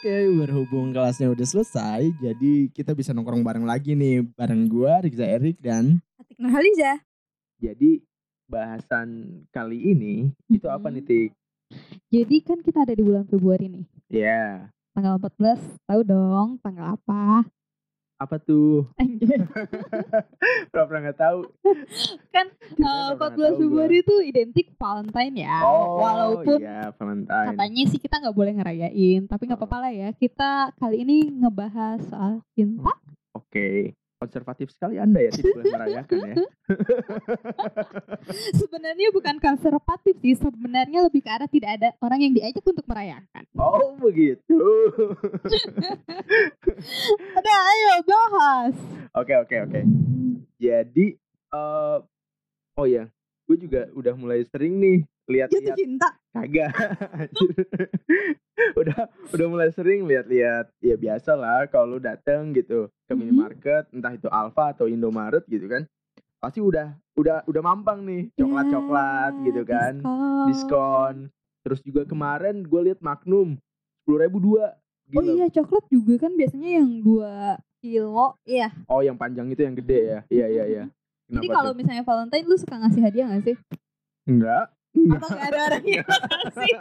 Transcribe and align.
Oke, 0.00 0.32
berhubung 0.32 0.96
kelasnya 0.96 1.28
udah 1.28 1.44
selesai, 1.44 2.08
jadi 2.16 2.72
kita 2.72 2.96
bisa 2.96 3.12
nongkrong 3.12 3.44
bareng 3.44 3.68
lagi 3.68 3.92
nih. 3.92 4.24
Bareng 4.32 4.64
gua, 4.64 5.04
Riza 5.04 5.28
Erik, 5.28 5.60
dan 5.60 6.00
Atik 6.16 6.40
Nurhaliza. 6.40 7.04
Jadi 7.60 8.00
bahasan 8.48 9.28
kali 9.52 9.92
ini 9.92 10.32
itu 10.48 10.64
apa 10.72 10.88
nih 10.88 11.04
Mhm. 11.04 11.08
Tik? 11.12 11.30
Jadi 12.16 12.36
kan 12.40 12.64
kita 12.64 12.88
ada 12.88 12.96
di 12.96 13.04
bulan 13.04 13.28
Februari 13.28 13.68
nih. 13.68 13.84
Ya, 14.08 14.72
Tanggal 14.96 15.20
14, 15.20 15.60
tahu 15.84 16.00
dong 16.00 16.56
tanggal 16.64 16.96
apa? 16.96 17.44
Apa 18.20 18.36
tuh? 18.36 18.84
Anjir. 19.00 19.48
Pernah 20.72 21.00
nggak 21.08 21.18
tahu. 21.18 21.40
kan 22.28 22.46
Ceritanya 22.52 23.16
eh, 23.16 23.16
pernah 23.16 23.32
14 23.32 23.32
tahu 23.32 23.32
gua. 23.32 23.48
Februari 23.56 23.96
itu 24.04 24.16
identik 24.20 24.66
Valentine 24.76 25.34
ya. 25.48 25.56
Oh, 25.64 26.04
Walaupun 26.04 26.58
iya, 26.60 26.92
Valentine. 26.92 27.48
katanya 27.56 27.82
sih 27.88 27.96
kita 27.96 28.20
nggak 28.20 28.36
boleh 28.36 28.52
ngerayain, 28.60 29.20
tapi 29.24 29.42
nggak 29.48 29.56
apa-apa 29.56 29.78
lah 29.88 29.92
ya. 29.96 30.08
Kita 30.12 30.76
kali 30.76 31.08
ini 31.08 31.32
ngebahas 31.32 32.04
soal 32.12 32.44
cinta. 32.52 32.92
Oke, 33.32 33.96
konservatif 34.20 34.68
sekali 34.76 35.00
Anda 35.00 35.24
ya 35.24 35.32
tidak 35.32 35.56
boleh 35.56 35.72
merayakan 35.72 36.18
ya. 36.20 36.34
Sebenarnya 38.60 39.08
bukan 39.16 39.40
konservatif 39.40 40.14
sih, 40.20 40.36
sebenarnya 40.36 41.08
lebih 41.08 41.24
ke 41.24 41.30
arah 41.32 41.48
tidak 41.48 41.80
ada 41.80 41.88
orang 42.04 42.20
yang 42.28 42.32
diajak 42.36 42.60
untuk 42.60 42.84
merayakan. 42.84 43.42
Oh, 43.56 43.96
begitu. 43.96 44.60
Ada, 47.32 47.52
ayo 47.72 47.92
bahas. 48.04 48.76
Oke, 49.16 49.32
oke, 49.40 49.56
oke. 49.64 49.80
Jadi 50.60 51.16
eh 51.50 51.98
oh 52.76 52.86
ya, 52.86 53.08
gue 53.48 53.56
juga 53.56 53.88
udah 53.96 54.12
mulai 54.20 54.44
sering 54.52 54.76
nih 54.76 54.98
Jatuh 55.00 55.32
lihat-lihat 55.32 55.76
cinta. 55.80 56.08
Kagak. 56.30 56.70
udah 58.76 58.98
udah 59.30 59.46
mulai 59.46 59.70
sering 59.70 60.04
lihat-lihat 60.04 60.70
ya 60.78 60.94
biasa 60.94 61.32
lah 61.32 61.66
kalau 61.66 61.96
lu 61.96 62.00
dateng 62.00 62.52
gitu 62.52 62.86
ke 63.04 63.12
Mhm. 63.12 63.18
minimarket 63.18 63.84
entah 63.90 64.12
itu 64.12 64.28
Alfa 64.28 64.70
atau 64.70 64.86
Indomaret 64.86 65.42
gitu 65.46 65.66
kan 65.66 65.88
pasti 66.36 66.58
udah 66.58 66.96
udah 67.14 67.44
udah 67.44 67.62
mampang 67.62 68.00
nih 68.02 68.32
coklat-coklat 68.34 69.32
Ya, 69.34 69.44
gitu 69.44 69.62
kan 69.62 69.92
diskon. 69.98 70.46
diskon 70.46 71.14
terus 71.60 71.80
juga 71.80 72.02
kemarin 72.04 72.62
gue 72.62 72.80
lihat 72.82 73.00
Magnum 73.00 73.60
sepuluh 73.98 74.20
ribu 74.20 74.38
dua 74.40 74.76
Oh 75.10 75.26
iya 75.26 75.50
coklat 75.50 75.90
juga 75.90 76.14
kan 76.20 76.32
biasanya 76.32 76.78
yang 76.78 77.02
2 77.02 77.58
kilo 77.78 78.38
Iya 78.40 78.70
oh 78.86 79.02
yang 79.02 79.18
panjang 79.18 79.48
itu 79.48 79.60
yang 79.60 79.74
gede 79.74 80.00
ya 80.06 80.18
iya 80.28 80.46
iya 80.48 80.64
iya 80.66 80.84
Jadi 81.26 81.44
Kenapa 81.44 81.54
kalau 81.56 81.72
misalnya 81.72 82.02
Valentine 82.02 82.42
lu 82.44 82.54
suka 82.54 82.74
ngasih 82.76 83.02
hadiah 83.02 83.26
gak 83.28 83.42
sih? 83.44 83.56
enggak 84.24 84.70
Atau 84.90 85.28
gak 85.30 85.48
ada 85.54 85.60
orang 85.70 85.84
yang 85.86 86.02
lu 86.02 86.14
kasih? 86.18 86.74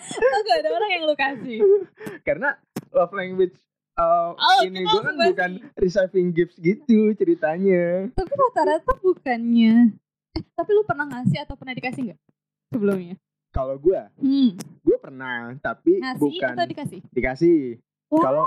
Atau 0.00 0.38
gak 0.46 0.58
ada 0.62 0.70
orang 0.70 0.90
yang 0.90 1.02
lu 1.04 1.14
kasih? 1.18 1.58
karena 2.26 2.48
love 2.94 3.12
language 3.12 3.56
uh, 3.98 4.32
Oh, 4.32 4.60
ini 4.64 4.80
gue 4.80 5.00
kan 5.02 5.14
bukan 5.18 5.50
receiving 5.76 6.30
gifts 6.32 6.56
gitu 6.56 7.12
ceritanya. 7.14 8.08
Tapi 8.14 8.32
rata-rata 8.32 8.92
bukannya 9.02 9.94
Eh 10.30 10.42
tapi 10.54 10.70
lu 10.72 10.86
pernah 10.86 11.10
ngasih 11.10 11.42
atau 11.42 11.58
pernah 11.58 11.74
dikasih 11.74 12.14
gak? 12.14 12.20
Sebelumnya? 12.70 13.18
Kalau 13.50 13.74
gue 13.76 14.00
Hmm. 14.22 14.54
Gue 14.86 14.96
pernah 15.02 15.58
tapi 15.58 15.98
Ngasih 15.98 16.22
bukan 16.22 16.50
atau 16.54 16.66
dikasih? 16.70 17.00
dikasih. 17.10 17.60
Kalau 18.10 18.46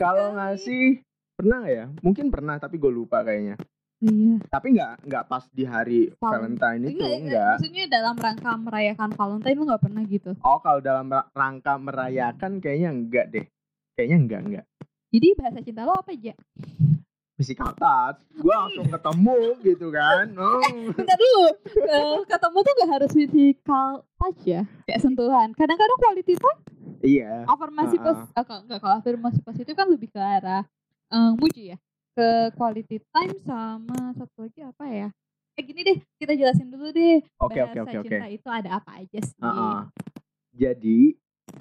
kalau 0.00 0.26
ngasih 0.36 1.00
pernah 1.36 1.64
nggak 1.64 1.74
ya? 1.74 1.86
Mungkin 2.04 2.28
pernah 2.28 2.56
tapi 2.60 2.76
gue 2.76 2.92
lupa 2.92 3.24
kayaknya 3.24 3.56
Iya. 4.04 4.36
Tapi 4.46 4.66
nggak 4.70 4.92
nggak 5.02 5.24
pas 5.24 5.44
di 5.48 5.64
hari 5.64 6.12
Val- 6.14 6.36
Valentine 6.36 6.80
itu 6.84 7.00
Enggak, 7.00 7.12
enggak. 7.18 7.54
Maksudnya 7.56 7.84
dalam 7.88 8.14
rangka 8.14 8.50
merayakan 8.54 9.10
Valentine 9.10 9.56
lu 9.56 9.64
gak 9.66 9.82
pernah 9.82 10.02
gitu? 10.04 10.30
Oh 10.38 10.58
kalau 10.58 10.78
dalam 10.78 11.08
ra- 11.08 11.28
rangka 11.30 11.74
merayakan 11.74 12.52
kayaknya 12.58 12.90
enggak 12.90 13.26
deh. 13.30 13.46
Kayaknya 13.94 14.16
enggak 14.18 14.40
enggak 14.42 14.64
Jadi 15.08 15.28
bahasa 15.34 15.58
cinta 15.58 15.82
lo 15.82 15.94
apa 15.94 16.10
aja? 16.10 16.34
physical 17.34 17.74
touch 17.74 18.18
gue 18.32 18.46
langsung 18.52 18.86
ketemu 18.86 19.38
gitu 19.64 19.86
kan. 19.90 20.26
Oh. 20.36 20.62
Bentar 20.94 21.16
dulu, 21.16 21.44
Eh, 21.82 22.18
ketemu 22.24 22.58
tuh 22.60 22.72
gak 22.76 22.90
harus 22.92 23.10
physical 23.10 23.88
touch 24.14 24.40
ya, 24.44 24.62
kayak 24.84 25.00
sentuhan. 25.00 25.50
Kadang-kadang 25.52 25.98
quality 25.98 26.34
time, 26.34 26.60
iya. 27.00 27.42
Afirmasi 27.44 27.96
Ha-ha. 27.96 28.06
pos, 28.06 28.18
eh, 28.28 28.44
kalau- 28.44 28.62
enggak 28.64 28.78
kalau 28.78 28.94
afirmasi 28.96 29.38
positif 29.40 29.72
kan 29.72 29.88
lebih 29.88 30.08
ke 30.08 30.20
arah 30.20 30.62
eh, 31.06 31.30
muji 31.32 31.62
ya, 31.70 31.76
ke 32.14 32.54
quality 32.54 33.02
time 33.10 33.34
sama 33.42 34.14
satu 34.14 34.46
lagi 34.46 34.62
apa 34.62 34.84
ya? 34.86 35.08
Eh 35.54 35.62
gini 35.62 35.86
deh, 35.86 35.98
kita 36.18 36.34
jelasin 36.34 36.70
dulu 36.70 36.90
deh. 36.90 37.22
oke 37.38 37.58
oke 37.58 37.78
oke 37.86 37.96
oke 38.02 38.08
cinta 38.10 38.26
itu 38.30 38.48
ada 38.50 38.78
apa 38.78 39.02
aja 39.02 39.18
sih? 39.22 39.38
Heeh. 39.42 39.78
Jadi 40.54 40.98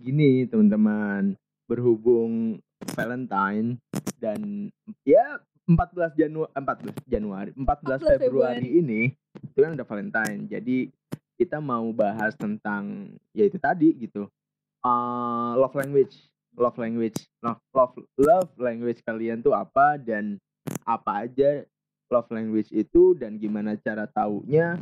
gini 0.01 0.45
teman-teman, 0.45 1.33
berhubung 1.65 2.61
Valentine 2.93 3.81
dan 4.21 4.69
ya 5.07 5.41
14 5.65 6.13
Januari 6.19 6.51
14 6.53 7.07
Januari 7.07 7.49
14, 7.55 8.03
14 8.03 8.21
Februari 8.21 8.69
ini 8.69 9.01
itu 9.41 9.57
kan 9.57 9.73
udah 9.73 9.87
Valentine. 9.87 10.39
Jadi 10.45 10.91
kita 11.37 11.57
mau 11.57 11.89
bahas 11.93 12.37
tentang 12.37 13.13
ya 13.33 13.49
itu 13.49 13.57
tadi 13.57 13.93
gitu. 13.97 14.29
Eh, 14.83 15.51
love 15.55 15.73
language, 15.79 16.19
love 16.57 16.77
language, 16.77 17.17
love, 17.41 17.61
love 17.73 17.93
love 18.17 18.49
language 18.57 19.01
kalian 19.01 19.41
tuh 19.41 19.53
apa 19.53 19.97
dan 19.97 20.37
apa 20.87 21.27
aja 21.27 21.65
love 22.11 22.29
language 22.29 22.69
itu 22.69 23.17
dan 23.17 23.37
gimana 23.41 23.73
cara 23.79 24.05
taunya. 24.05 24.77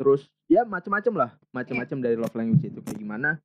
Terus 0.00 0.24
ya 0.48 0.64
macam-macam 0.64 1.14
lah. 1.26 1.30
Macam-macam 1.52 1.98
dari 2.00 2.16
love 2.16 2.36
language 2.36 2.64
itu 2.72 2.80
kayak 2.80 2.98
gimana. 2.98 3.36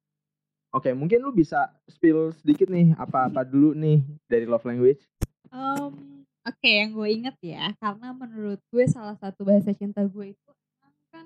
Oke 0.71 0.91
mungkin 0.91 1.23
lu 1.23 1.31
bisa 1.31 1.71
spill 1.87 2.35
sedikit 2.35 2.67
nih 2.67 2.95
apa-apa 2.99 3.47
dulu 3.47 3.71
nih 3.75 4.03
dari 4.27 4.43
love 4.43 4.63
language? 4.67 4.99
Em, 5.51 6.15
Oke, 6.45 6.69
yang 6.69 6.93
gue 6.93 7.09
inget 7.09 7.33
ya, 7.41 7.73
karena 7.81 8.13
menurut 8.13 8.61
gue 8.69 8.85
salah 8.85 9.17
satu 9.17 9.41
bahasa 9.41 9.73
cinta 9.73 10.05
gue 10.05 10.37
itu 10.37 10.51
kan 11.09 11.25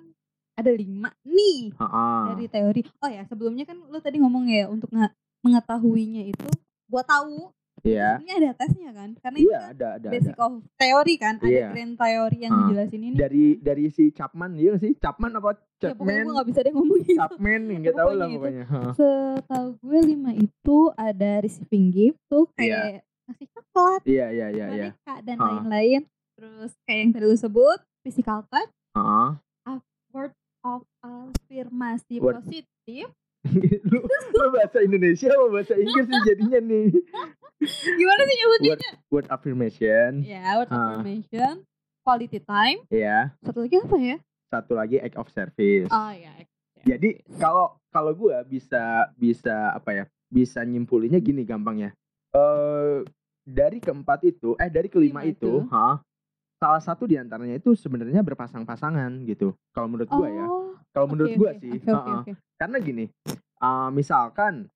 ada 0.55 0.71
lima 0.71 1.11
nih 1.27 1.75
Heeh. 1.75 2.23
dari 2.31 2.45
teori. 2.47 2.81
Oh 3.03 3.11
ya, 3.11 3.27
sebelumnya 3.27 3.67
kan 3.67 3.83
lu 3.83 3.99
tadi 3.99 4.15
ngomong 4.23 4.47
ya 4.47 4.71
untuk 4.71 4.88
nge- 4.95 5.11
mengetahuinya 5.41 6.23
itu, 6.25 6.50
gue 6.85 7.03
tahu 7.03 7.51
Iya. 7.79 8.19
sebenarnya 8.19 8.35
ada 8.35 8.51
tesnya 8.55 8.89
kan, 8.91 9.09
karena 9.16 9.38
Iya, 9.39 9.47
kan 9.47 9.63
ada 9.72 9.72
ada 9.72 9.88
ada. 9.95 10.09
basic 10.11 10.35
of 10.38 10.51
teori 10.75 11.16
kan, 11.16 11.35
ada 11.38 11.47
Iya. 11.47 11.67
grand 11.72 11.95
teori 11.95 12.38
yang 12.38 12.51
Ah. 12.51 12.57
ngejelasin 12.59 13.01
ini. 13.01 13.16
Dari 13.16 13.45
dari 13.57 13.85
si 13.88 14.11
Chapman 14.11 14.51
iya 14.53 14.75
sih? 14.75 14.91
Chapman 14.94 15.31
apa 15.33 15.55
ya 15.79 15.95
pokoknya 15.95 15.95
Chapman? 15.95 16.19
gue 16.22 16.33
gak 16.35 16.47
bisa 16.47 16.59
deh 16.59 16.73
ngomong 16.75 17.00
gitu. 17.01 17.16
Chapman 17.17 17.61
nggak 17.73 17.95
tahu 17.95 18.11
lah 18.11 18.16
Pokoknya 18.19 18.27
itu. 18.27 18.35
pokoknya. 18.38 18.63
Heeh. 18.66 18.91
Setahu 18.94 19.67
gue 19.79 20.00
lima 20.05 20.31
itu 20.33 20.77
ada 20.94 21.31
receiving 21.39 21.85
gift 21.89 22.19
tuh 22.27 22.45
kayak 22.53 23.00
ngasih 23.25 23.47
coklat, 23.50 24.01
Iya 24.03 24.25
iya 24.27 24.47
iya 24.50 24.66
iya. 24.67 24.88
boneka 24.91 25.16
dan 25.23 25.38
lain-lain. 25.38 26.01
Terus 26.35 26.71
kayak 26.83 27.00
yang 27.00 27.11
tadi 27.13 27.25
lu 27.25 27.38
sebut, 27.38 27.79
physical 28.01 28.44
touch, 28.45 28.71
Heeh. 28.91 29.29
word 30.09 30.33
of 30.61 30.83
afirmasi 31.00 32.17
Word- 32.17 32.41
positif. 32.41 33.07
Lu, 33.85 33.99
lu 34.05 34.45
bahasa 34.51 34.79
Indonesia 34.79 35.29
apa 35.29 35.45
bahasa 35.49 35.73
Inggris 35.73 36.05
nih 36.05 36.21
jadinya 36.25 36.59
nih? 36.61 36.87
Gimana 37.91 38.21
sih 38.23 38.35
nyebutnya? 38.35 38.71
Word 38.71 38.83
word 39.11 39.27
affirmation. 39.29 40.09
Ya, 40.23 40.55
word 40.55 40.69
Ah. 40.69 40.95
affirmation, 40.95 41.53
quality 42.01 42.39
time. 42.39 42.79
Iya. 42.88 43.35
Satu 43.41 43.59
lagi 43.61 43.75
apa 43.77 43.97
ya? 43.97 44.17
Satu 44.49 44.71
lagi 44.73 44.97
act 44.97 45.17
of 45.17 45.27
service. 45.29 45.89
Oh 45.89 46.11
ya, 46.11 46.33
Jadi 46.81 47.19
kalau 47.35 47.75
kalau 47.89 48.15
gua 48.15 48.41
bisa 48.41 49.11
bisa 49.13 49.71
apa 49.71 49.91
ya? 49.93 50.03
Bisa 50.25 50.63
nyimpulinnya 50.63 51.19
gini 51.19 51.43
gampangnya. 51.43 51.91
Eh 52.31 53.03
dari 53.43 53.77
keempat 53.77 54.23
itu, 54.23 54.53
eh 54.55 54.69
dari 54.69 54.88
kelima 54.88 55.25
Lima 55.25 55.31
itu, 55.33 55.65
itu. 55.65 55.73
ha, 55.73 55.99
salah 56.59 56.83
satu 56.83 57.07
di 57.07 57.15
antaranya 57.15 57.55
itu 57.55 57.71
sebenarnya 57.73 58.19
berpasang-pasangan 58.19 59.23
gitu. 59.25 59.55
Kalau 59.71 59.87
menurut 59.87 60.11
gua 60.11 60.27
ya. 60.27 60.45
Oh, 60.45 60.75
Kalau 60.91 61.07
menurut 61.07 61.31
oke, 61.33 61.39
gua 61.39 61.51
oke, 61.55 61.61
sih. 61.63 61.71
Oke, 61.79 61.87
oke, 61.87 61.95
ha-ha. 61.95 62.19
oke. 62.21 62.31
Karena 62.59 62.77
gini, 62.83 63.06
eh, 63.63 63.89
misalkan 63.95 64.67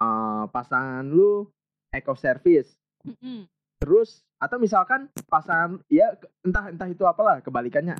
eh, 0.00 0.44
pasangan 0.48 1.04
lu 1.04 1.44
act 1.92 2.08
of 2.08 2.16
service, 2.16 2.80
Mm-mm. 3.04 3.44
terus 3.76 4.24
atau 4.40 4.56
misalkan 4.56 5.12
pasangan 5.28 5.84
ya 5.92 6.16
entah 6.46 6.72
entah 6.72 6.88
itu 6.88 7.04
apalah 7.04 7.44
kebalikannya 7.44 7.94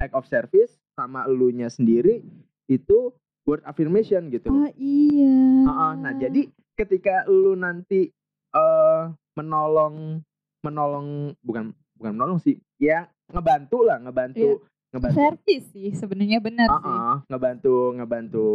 act 0.00 0.14
of 0.16 0.24
service 0.24 0.80
sama 0.96 1.28
elunya 1.28 1.68
sendiri 1.68 2.24
itu 2.70 3.12
word 3.44 3.60
affirmation 3.68 4.32
gitu. 4.32 4.48
Oh 4.48 4.70
iya. 4.80 5.36
Heeh, 5.68 5.92
nah 6.00 6.12
jadi 6.16 6.48
ketika 6.78 7.28
lu 7.28 7.52
nanti 7.58 8.08
eh 8.50 9.02
menolong 9.36 10.24
menolong 10.64 11.32
bukan 11.44 11.72
bukan 12.00 12.12
menolong 12.12 12.40
sih 12.40 12.56
ya 12.76 13.04
ngebantu 13.28 13.84
lah 13.84 14.00
ngebantu 14.00 14.64
ngebantu 14.90 15.14
service 15.14 15.66
sih 15.70 15.92
sebenarnya 15.92 16.40
benar 16.40 16.66
sih. 16.66 16.80
Heeh, 16.82 17.14
ngebantu 17.28 17.74
ngebantu 17.94 18.46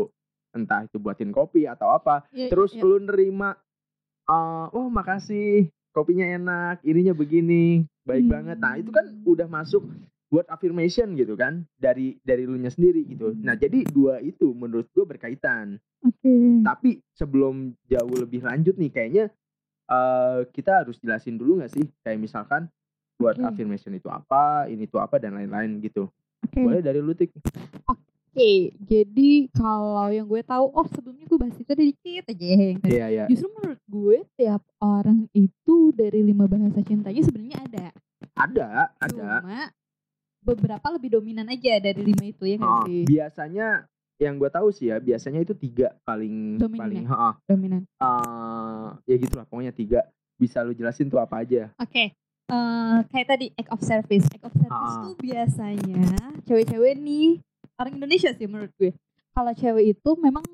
entah 0.51 0.81
itu 0.83 0.97
buatin 0.97 1.29
kopi 1.29 1.63
atau 1.63 1.91
apa 1.91 2.25
Ya, 2.31 2.49
terus 2.49 2.73
ya. 2.73 2.81
lu 2.81 2.97
nerima 2.97 3.53
eh 4.25 4.65
oh 4.67 4.89
makasih 4.89 5.69
kopinya 5.91 6.25
enak 6.25 6.81
ininya 6.81 7.13
begini 7.13 7.85
baik 8.01 8.25
Hmm. 8.25 8.33
banget 8.33 8.57
nah 8.57 8.73
itu 8.73 8.89
kan 8.89 9.05
udah 9.21 9.45
masuk 9.45 9.85
word 10.27 10.49
affirmation 10.49 11.13
gitu 11.13 11.37
kan 11.37 11.63
dari 11.77 12.17
dari 12.19 12.43
lu 12.43 12.57
nya 12.57 12.67
sendiri 12.67 13.05
gitu. 13.05 13.31
Nah, 13.37 13.53
jadi 13.53 13.85
dua 13.85 14.19
itu 14.19 14.51
menurut 14.51 14.89
gue 14.91 15.05
berkaitan. 15.05 15.77
Oke. 16.01 16.33
Tapi 16.59 16.99
sebelum 17.13 17.71
jauh 17.85 18.15
lebih 18.17 18.41
lanjut 18.41 18.75
nih 18.75 18.89
kayaknya 18.89 19.25
eh 19.85 20.39
kita 20.49 20.81
harus 20.83 20.97
jelasin 20.97 21.37
dulu 21.37 21.61
nggak 21.61 21.71
sih 21.71 21.85
kayak 22.01 22.17
misalkan 22.17 22.67
word 23.17 23.37
Oke. 23.37 23.47
affirmation 23.47 23.91
itu 23.91 24.07
apa, 24.07 24.67
ini 24.67 24.85
tuh 24.85 24.99
apa 24.99 25.15
dan 25.17 25.33
lain-lain 25.33 25.79
gitu. 25.79 26.07
Oke. 26.41 26.59
Boleh 26.59 26.79
dari 26.79 26.99
lu 26.99 27.11
Tik. 27.11 27.31
Oke, 27.85 28.51
jadi 28.77 29.31
kalau 29.49 30.07
yang 30.07 30.25
gue 30.25 30.41
tahu, 30.41 30.67
oh 30.67 30.83
sebelumnya 30.85 31.23
gue 31.23 31.39
bahas 31.39 31.55
itu 31.55 31.67
ada 31.67 31.79
dikit 31.81 32.23
aja 32.27 32.45
ya 32.45 32.65
yang 32.67 32.79
tadi. 32.79 32.91
Iya, 32.91 33.05
iya. 33.07 33.25
Justru 33.25 33.47
menurut 33.49 33.81
gue 33.81 34.17
tiap 34.35 34.61
orang 34.77 35.25
itu 35.31 35.75
dari 35.91 36.19
lima 36.19 36.43
bahasa 36.43 36.79
cintanya 36.79 37.21
sebenarnya 37.21 37.57
ada. 37.63 37.85
Ada, 38.35 38.67
ada. 38.93 39.27
Cuma 39.39 39.61
beberapa 40.41 40.87
lebih 40.91 41.15
dominan 41.15 41.47
aja 41.47 41.79
dari 41.79 42.01
lima 42.03 42.23
itu 42.23 42.43
ya 42.45 42.59
Ah, 42.59 42.83
sih? 42.83 43.01
biasanya 43.03 43.87
yang 44.15 44.35
gue 44.35 44.47
tahu 44.47 44.67
sih 44.69 44.87
ya, 44.87 44.99
biasanya 44.99 45.39
itu 45.39 45.51
tiga 45.53 45.95
paling 46.01 46.55
Dominan 46.55 46.79
paling 46.79 47.03
ya? 47.03 47.11
ha 47.11 47.29
Dominan. 47.45 47.81
ya 49.03 49.15
gitulah 49.15 49.45
pokoknya 49.45 49.71
tiga. 49.71 50.03
Bisa 50.35 50.59
lu 50.59 50.75
jelasin 50.75 51.07
tuh 51.07 51.17
apa 51.17 51.39
aja? 51.39 51.71
Oke. 51.79 52.11
Eh, 52.47 52.97
kayak 53.05 53.27
tadi 53.27 53.45
act 53.53 53.69
of 53.69 53.81
service. 53.81 54.25
Act 54.27 54.45
of 54.45 54.53
service 54.53 54.71
Ah. 54.91 55.01
tuh 55.03 55.15
biasanya 55.17 56.03
cewek-cewek 56.43 56.93
nih 56.95 57.41
orang 57.75 57.93
Indonesia 57.95 58.31
sih 58.31 58.45
menurut 58.45 58.71
gue. 58.75 58.91
Kalau 59.31 59.51
cewek 59.51 59.85
itu 59.91 60.09
memang 60.15 60.45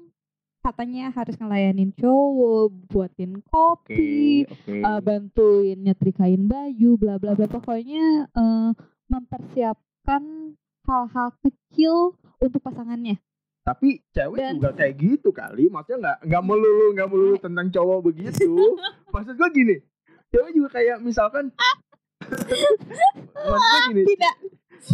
katanya 0.59 1.09
harus 1.09 1.33
ngelayanin 1.35 1.89
cowok, 1.91 2.69
buatin 2.87 3.41
kopi, 3.43 4.45
oke. 4.45 4.77
eh, 4.77 4.99
bantuin 4.99 5.77
nyetrikain 5.79 6.43
baju, 6.43 6.89
bla 6.95 7.15
bla 7.15 7.33
bla. 7.33 7.47
Pokoknya 7.47 8.25
eh, 8.27 8.69
mempersiapkan 9.07 10.23
hal-hal 10.83 11.29
kecil 11.39 12.13
untuk 12.37 12.59
pasangannya. 12.59 13.17
Tapi 13.61 14.01
cewek 14.09 14.37
Dan- 14.37 14.57
juga 14.57 14.73
kayak 14.73 14.97
gitu 14.97 15.29
kali, 15.29 15.69
maksudnya 15.69 15.97
nggak 16.01 16.17
nggak 16.25 16.43
melulu 16.43 16.85
nggak 16.91 17.09
melulu 17.09 17.35
tentang 17.37 17.69
cowok 17.69 17.99
begitu. 18.03 18.49
Maksud 19.13 19.35
gue 19.35 19.49
gini, 19.53 19.75
cewek 20.31 20.51
juga 20.55 20.69
kayak 20.71 20.97
misalkan, 20.99 21.51
maksudnya 23.35 23.79
gini, 23.91 24.03
Tidak. 24.07 24.35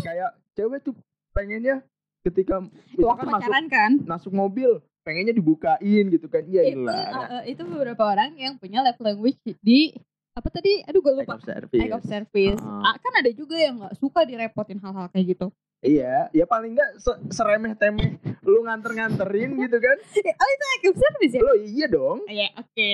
kayak 0.01 0.31
cewek 0.57 0.79
tuh 0.81 0.93
pengennya 1.31 1.85
ketika 2.25 2.59
misalkan 2.91 3.29
masuk 3.29 3.53
kan? 3.69 3.91
masuk 4.03 4.33
mobil 4.33 4.81
pengennya 5.05 5.31
dibukain 5.31 6.05
gitu 6.11 6.27
kan, 6.27 6.43
iya 6.43 6.67
itu, 6.67 6.83
eh, 6.83 7.27
eh, 7.31 7.43
itu 7.55 7.63
beberapa 7.63 8.03
orang 8.03 8.35
yang 8.35 8.59
punya 8.59 8.83
love 8.83 8.99
language 8.99 9.39
di 9.63 9.95
apa 10.35 10.53
tadi? 10.53 10.83
Aduh 10.85 11.01
gue 11.01 11.15
Act 11.15 11.21
lupa. 11.23 11.33
of 11.39 11.45
service. 11.47 11.81
Act 11.81 11.95
of 11.97 12.03
service. 12.05 12.61
Ah. 12.61 12.91
Ah, 12.91 12.95
kan 12.99 13.13
ada 13.17 13.31
juga 13.33 13.57
yang 13.57 13.81
nggak 13.81 13.95
suka 13.97 14.21
direpotin 14.21 14.77
hal-hal 14.77 15.09
kayak 15.09 15.33
gitu. 15.33 15.47
Iya, 15.81 16.29
ya 16.29 16.45
paling 16.45 16.77
nggak 16.77 16.91
se- 17.01 17.21
seremeh 17.33 17.73
temeh 17.73 18.17
lu 18.45 18.61
nganter-nganterin 18.61 19.57
gitu 19.57 19.77
kan. 19.79 19.97
oh 20.43 20.49
itu 20.51 20.65
act 20.75 20.85
of 20.91 20.95
service 20.99 21.33
ya? 21.33 21.41
Lo 21.41 21.53
iya 21.57 21.87
dong. 21.89 22.19
Iya, 22.27 22.49
oke, 22.53 22.91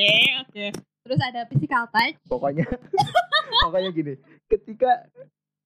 oke. 0.47 0.65
Terus 1.03 1.19
ada 1.19 1.41
physical 1.51 1.83
touch. 1.91 2.15
Pokoknya 2.31 2.63
pokoknya 3.67 3.89
gini, 3.91 4.13
ketika 4.47 5.07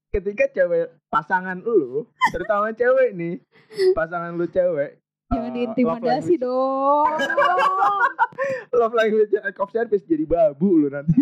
ketika 0.09 0.49
cewek 0.49 0.89
pasangan 1.13 1.61
lu, 1.61 2.09
terutama 2.33 2.73
cewek 2.73 3.13
nih, 3.13 3.37
pasangan 3.93 4.33
lu 4.33 4.49
cewek 4.49 4.97
Jangan 5.27 5.51
eh, 5.51 5.55
diintimidasi 5.59 6.33
dong. 6.39 7.03
Love 8.71 8.95
language 8.95 9.35
act 9.43 9.59
of 9.63 9.69
service 9.75 10.07
jadi 10.07 10.23
babu 10.23 10.79
lu 10.79 10.87
nanti. 10.87 11.19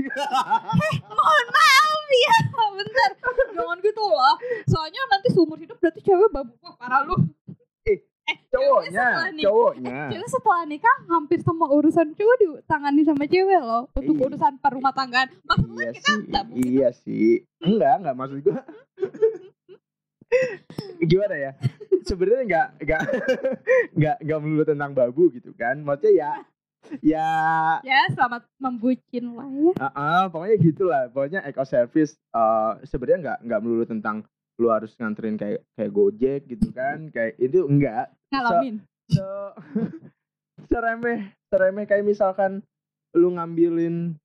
Mohon 1.09 1.47
maaf 1.49 2.05
ya, 2.13 2.37
bentar. 2.77 3.09
Jangan 3.57 3.77
gitu 3.81 4.05
lah. 4.13 4.35
Soalnya 4.69 5.01
nanti 5.09 5.27
seumur 5.33 5.57
hidup 5.57 5.81
berarti 5.81 6.05
cewek 6.05 6.29
babu 6.29 6.53
wah 6.61 6.77
parah 6.77 7.01
lu. 7.01 7.17
Eh, 8.25 8.37
cowoknya, 8.49 9.29
cowoknya. 9.37 9.93
Eh, 10.09 10.09
cewek 10.11 10.29
setelah 10.29 10.65
nikah 10.65 10.97
hampir 11.05 11.37
semua 11.39 11.69
urusan 11.69 12.09
cowok 12.11 12.35
ditangani 12.41 13.01
sama 13.01 13.23
cewek 13.23 13.59
loh 13.59 13.85
untuk 13.93 14.15
Iya. 14.15 14.25
urusan 14.25 14.53
perumah 14.57 14.89
tanggaan. 14.91 15.29
Maksud 15.45 15.67
lu 15.67 15.77
Iya 15.77 15.91
kita 15.91 16.09
sih, 16.09 16.17
nggak 16.25 16.43
iya 16.57 16.89
sih. 16.91 17.29
Enggak, 17.61 17.93
enggak 18.01 18.15
maksud 18.15 18.39
gua. 18.41 18.59
Gimana 20.99 21.35
ya? 21.37 21.51
Sebenarnya 22.01 22.43
enggak 22.43 22.67
enggak 22.81 23.01
enggak 23.93 24.15
enggak 24.25 24.39
melulu 24.41 24.63
tentang 24.65 24.91
babu 24.91 25.23
gitu 25.29 25.53
kan. 25.53 25.77
Maksudnya 25.79 26.13
ya 26.15 26.31
ya 27.01 27.29
ya 27.81 27.99
selamat 28.09 28.45
membucin 28.57 29.33
lah 29.33 29.49
ya. 29.49 29.71
ah, 29.79 29.89
ah, 29.93 30.23
pokoknya 30.27 30.57
gitulah. 30.59 31.01
Pokoknya 31.09 31.45
of 31.45 31.65
service 31.65 32.17
eh 32.31 32.71
sebenarnya 32.83 33.19
enggak 33.21 33.37
enggak 33.45 33.59
melulu 33.61 33.85
tentang 33.85 34.25
lu 34.55 34.71
harus 34.71 34.95
nganterin 34.95 35.35
kayak 35.35 35.61
kayak 35.75 35.91
Gojek 35.91 36.41
gitu 36.47 36.71
kan. 36.71 37.11
Kayak 37.11 37.35
itu 37.39 37.59
enggak. 37.67 38.11
Ngalamin. 38.31 38.75
Se 39.11 39.25
seremeh 40.71 41.35
seremeh 41.51 41.85
kayak 41.85 42.05
misalkan 42.07 42.63
lu 43.15 43.35
ngambilin 43.35 44.15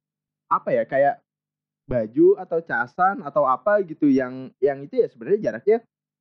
apa 0.50 0.71
ya 0.75 0.82
kayak 0.87 1.23
baju 1.87 2.38
atau 2.38 2.59
casan 2.62 3.23
atau 3.27 3.47
apa 3.47 3.82
gitu 3.82 4.06
yang 4.06 4.50
yang 4.62 4.87
itu 4.87 5.03
ya 5.03 5.11
sebenarnya 5.11 5.50
jaraknya 5.50 5.79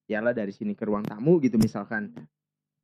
yalah 0.10 0.34
dari 0.34 0.50
sini 0.50 0.74
ke 0.74 0.82
ruang 0.82 1.06
tamu 1.06 1.38
gitu 1.46 1.62
misalkan 1.62 2.10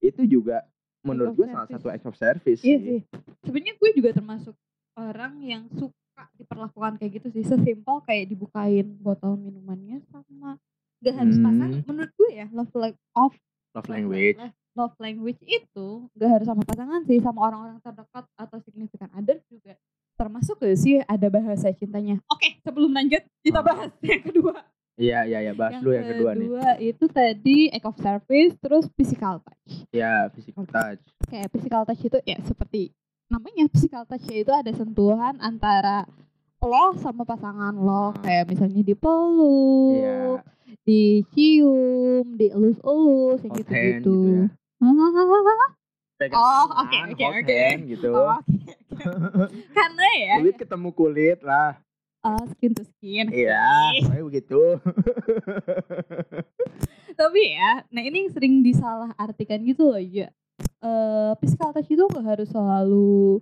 itu 0.06 0.21
juga 0.30 0.69
menurut 1.01 1.33
gue 1.33 1.48
salah 1.50 1.69
satu 1.69 1.88
act 1.89 2.06
of 2.06 2.18
service 2.18 2.62
Iya 2.62 2.78
sih. 2.78 2.81
sih. 2.81 3.00
Sebenarnya 3.45 3.74
gue 3.78 3.89
juga 3.94 4.10
termasuk 4.13 4.54
orang 4.98 5.42
yang 5.42 5.66
suka 5.74 6.30
diperlakukan 6.38 6.98
kayak 6.98 7.21
gitu 7.21 7.28
sih. 7.33 7.45
Sesimpel 7.45 8.01
kayak 8.06 8.30
dibukain 8.33 8.98
botol 9.01 9.38
minumannya 9.38 10.01
sama 10.10 10.57
gak 11.06 11.16
harus 11.16 11.36
Hmm. 11.36 11.46
pasang. 11.46 11.72
Menurut 11.86 12.12
gue 12.12 12.30
ya 12.34 12.46
love 12.50 12.74
like 12.74 12.98
of 13.13 13.31
love 13.72 13.88
language 13.88 14.42
love 14.74 14.96
language 14.98 15.40
itu 15.42 15.88
gak 16.12 16.30
harus 16.31 16.46
sama 16.46 16.63
pasangan 16.63 17.00
sih, 17.04 17.19
sama 17.19 17.40
orang-orang 17.44 17.80
terdekat 17.80 18.25
atau 18.36 18.57
signifikan 18.60 19.07
other 19.13 19.40
juga 19.46 19.78
termasuk 20.16 20.57
gak 20.57 20.75
sih 20.75 21.00
ada 21.02 21.28
bahasa 21.28 21.69
cintanya. 21.72 22.19
Oke, 22.25 22.57
sebelum 22.60 22.90
lanjut 22.90 23.22
kita 23.40 23.60
Ah. 23.60 23.63
bahas 23.63 23.92
yang 24.02 24.19
kedua. 24.22 24.54
iya 24.96 25.24
iya 25.24 25.40
ya 25.42 25.54
bahas 25.54 25.78
dulu 25.78 25.92
yang 25.92 26.07
kedua 26.10 26.31
nih 26.34 26.48
itu 26.88 27.06
tadi 27.06 27.68
act 27.69 27.84
of 27.84 27.98
service, 27.98 28.56
terus 28.57 28.88
physical 28.94 29.40
touch. 29.40 29.84
ya 29.92 30.31
physical 30.31 30.63
touch 30.66 31.04
kayak 31.25 31.48
physical 31.50 31.84
touch 31.84 32.00
itu 32.02 32.16
ya 32.24 32.40
seperti 32.42 32.96
namanya 33.25 33.68
physical 33.69 34.04
touch 34.04 34.24
itu 34.30 34.48
ada 34.50 34.72
sentuhan 34.72 35.36
antara 35.38 36.07
lo 36.57 36.96
sama 36.96 37.22
pasangan 37.22 37.75
lo 37.75 38.10
Ah. 38.10 38.24
kayak 38.24 38.48
misalnya 38.48 38.81
dipeluk, 38.81 39.94
Iya. 39.94 40.40
Dicium, 40.85 42.37
dielus-elus 42.37 43.41
kayak 43.41 43.53
gitu-gitu. 43.59 43.99
gitu 43.99 44.13
ya. 44.29 44.45
Hahaha. 44.79 45.67
Pegang 46.15 46.39
Oh, 46.39 46.65
oke, 46.79 46.97
oke, 47.11 47.25
oke. 47.44 47.63
gitu 47.92 48.09
Oh. 48.15 48.39
Karena 49.75 50.06
ya 50.15 50.39
kulit 50.39 50.56
ketemu 50.56 50.89
kulit 50.95 51.39
lah 51.44 51.75
oh, 52.23 52.39
skin 52.56 52.71
to 52.71 52.87
skin. 52.87 53.27
iya 53.35 53.92
pokoknya 53.99 54.23
begitu 54.23 54.61
Tapi 57.19 57.56
ya, 57.56 57.80
nah 57.95 58.04
ini 58.04 58.27
yang 58.27 58.31
sering 58.31 58.59
disalah 58.59 59.15
artikan 59.15 59.63
gitu 59.63 59.87
loh 59.87 59.99
ya. 59.99 60.27
Eh 60.83 61.31
physical 61.39 61.71
touch 61.71 61.87
itu 61.87 62.04
gak 62.11 62.27
harus 62.27 62.51
selalu 62.51 63.39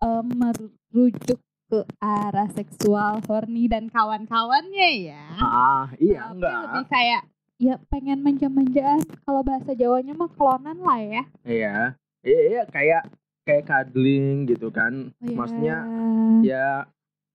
eh, 0.00 0.22
merujuk 0.24 1.36
ke 1.74 1.82
arah 1.98 2.46
seksual, 2.54 3.18
horny 3.26 3.66
dan 3.66 3.90
kawan-kawannya 3.90 5.10
ya. 5.10 5.26
ah 5.42 5.90
iya 5.98 6.30
Tapi 6.30 6.38
enggak 6.38 6.54
lebih 6.62 6.84
kayak 6.86 7.22
ya 7.58 7.74
pengen 7.90 8.22
manja-manjaan. 8.22 9.02
Kalau 9.26 9.42
bahasa 9.42 9.74
Jawanya 9.74 10.14
mah 10.14 10.30
klonan 10.30 10.78
lah 10.78 11.02
ya. 11.02 11.22
Iya, 11.42 11.76
iya, 12.22 12.40
iya 12.46 12.62
kayak 12.70 13.10
kayak 13.42 13.66
cuddling 13.66 14.46
gitu 14.46 14.70
kan. 14.70 15.10
Oh, 15.18 15.26
ya. 15.26 15.34
Maksudnya 15.34 15.76
ya 16.46 16.66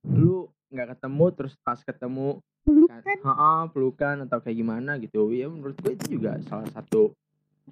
lu 0.07 0.47
nggak 0.71 0.95
ketemu 0.95 1.25
terus 1.35 1.53
pas 1.59 1.83
ketemu 1.83 2.39
pelukan. 2.63 3.03
heeh, 3.03 3.61
pelukan 3.75 4.15
atau 4.23 4.39
kayak 4.39 4.55
gimana 4.55 4.95
gitu. 5.03 5.35
Ya 5.35 5.51
menurut 5.51 5.75
gue 5.83 5.99
itu 5.99 6.15
juga 6.15 6.39
salah 6.47 6.71
satu 6.71 7.11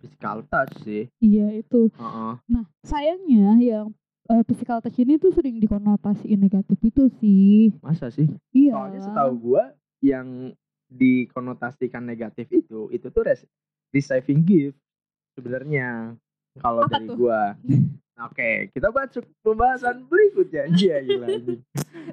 physical 0.03 0.43
touch 0.51 0.83
sih. 0.83 1.07
Iya 1.24 1.63
itu. 1.63 1.88
Heeh. 1.95 2.33
Nah 2.51 2.65
sayangnya 2.83 3.55
yang 3.63 3.95
eh, 4.29 4.43
physical 4.46 4.84
touch 4.84 5.00
ini 5.00 5.17
tuh 5.17 5.31
sering 5.31 5.57
dikonotasiin 5.57 6.39
negatif 6.39 6.77
itu 6.84 7.03
sih. 7.19 7.72
Masa 7.79 8.12
sih? 8.12 8.27
Iya. 8.51 8.75
Soalnya 8.75 9.01
setahu 9.03 9.34
gua 9.39 9.63
yang 10.03 10.53
dikonotasikan 10.88 12.03
negatif 12.07 12.48
itu 12.51 12.88
itu 12.96 13.07
tuh 13.12 13.24
res 13.27 13.43
receiving 13.91 14.43
gift 14.48 14.77
sebenarnya 15.36 16.15
kalau 16.60 16.86
dari 16.88 17.07
tuh? 17.07 17.15
gua. 17.17 17.55
Oke, 18.17 18.74
kita 18.74 18.89
masuk 18.89 19.29
pembahasan 19.46 20.10
berikutnya. 20.10 20.65
Iya, 20.74 21.05
gila 21.05 21.27
anjing. 21.29 21.62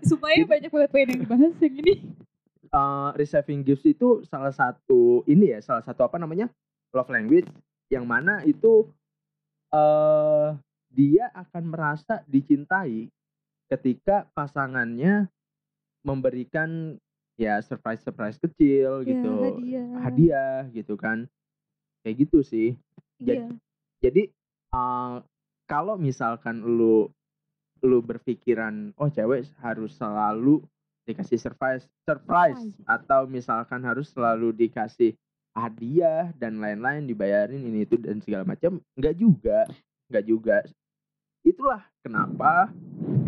Supaya 0.04 0.44
banyak 0.44 0.68
banget 0.68 0.90
poin 0.92 1.08
yang 1.08 1.20
dibahas 1.24 1.56
yang 1.64 1.74
ini. 1.80 1.94
uh, 2.74 3.08
receiving 3.14 3.62
gifts 3.62 3.86
itu 3.86 4.20
salah 4.26 4.50
satu 4.50 5.22
ini 5.30 5.54
ya 5.54 5.62
salah 5.62 5.80
satu 5.86 6.04
apa 6.04 6.18
namanya 6.18 6.50
love 6.90 7.08
language 7.08 7.46
yang 7.88 8.04
mana 8.04 8.42
itu 8.42 8.90
uh, 9.70 10.58
dia 10.94 11.28
akan 11.34 11.64
merasa 11.68 12.22
dicintai 12.24 13.10
ketika 13.68 14.30
pasangannya 14.32 15.26
memberikan 16.06 16.94
ya 17.34 17.58
surprise 17.58 18.00
surprise 18.00 18.38
kecil 18.38 19.02
Ya, 19.02 19.08
gitu 19.10 19.32
hadiah. 19.42 19.88
hadiah 20.00 20.60
gitu 20.70 20.94
kan 20.94 21.26
kayak 22.02 22.28
gitu 22.28 22.46
sih 22.46 22.78
Iya. 23.18 23.50
jadi 23.98 24.28
eh, 24.70 25.16
kalau 25.66 25.96
misalkan 25.96 26.60
lu 26.60 27.08
lu 27.80 27.98
berpikiran 28.00 28.92
oh 28.96 29.08
cewek 29.08 29.48
harus 29.60 29.96
selalu 29.96 30.62
dikasih 31.04 31.36
surprise 31.36 31.84
surprise 32.04 32.56
Surprise. 32.72 32.88
atau 32.88 33.26
misalkan 33.26 33.84
harus 33.84 34.08
selalu 34.12 34.56
dikasih 34.56 35.12
hadiah 35.52 36.32
dan 36.36 36.58
lain-lain 36.58 37.04
dibayarin 37.04 37.60
ini 37.60 37.84
itu 37.84 37.94
dan 38.00 38.18
segala 38.20 38.44
macam 38.44 38.80
nggak 38.96 39.14
juga 39.14 39.68
nggak 40.10 40.24
juga 40.26 40.56
itulah 41.44 41.84
kenapa 42.00 42.72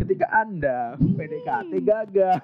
ketika 0.01 0.25
anda 0.33 0.97
PDKT 0.97 1.71
Hmm. 1.71 1.85
gagal 1.85 2.41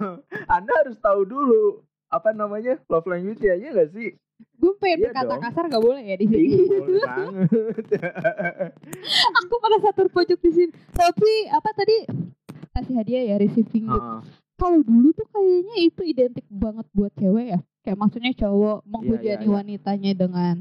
anda 0.47 0.71
harus 0.85 0.97
tahu 1.01 1.25
dulu 1.25 1.81
apa 2.07 2.29
namanya 2.31 2.77
love 2.87 3.09
language 3.09 3.41
ya 3.41 3.57
iya 3.57 3.73
nggak 3.73 3.91
sih 3.91 4.13
Gue 4.59 4.75
pengen 4.75 4.97
Iya 4.99 5.05
berkata 5.11 5.33
dong. 5.35 5.43
kasar 5.45 5.63
gak 5.71 5.83
boleh 5.83 6.03
ya 6.03 6.15
di 6.19 6.25
sini. 6.27 6.47
Iya, 6.67 6.79
boleh 6.83 7.03
banget 7.05 7.87
Aku 9.39 9.55
merasa 9.61 9.89
terpojok 9.95 10.39
di 10.41 10.51
sini. 10.51 10.71
Tapi 10.91 11.31
apa 11.47 11.69
tadi 11.71 11.97
kasih 12.75 12.93
hadiah 12.97 13.23
ya 13.23 13.35
receiving. 13.39 13.87
Heeh. 13.87 14.19
Kalau 14.59 14.79
dulu 14.83 15.15
tuh 15.15 15.27
kayaknya 15.31 15.75
itu 15.79 16.01
identik 16.03 16.45
banget 16.51 16.85
buat 16.91 17.11
cewek 17.15 17.45
ya. 17.55 17.59
Kayak 17.83 17.97
maksudnya 18.03 18.33
cowok 18.35 18.77
menghujani 18.83 19.45
iya. 19.47 19.53
wanitanya 19.53 20.11
dengan 20.11 20.55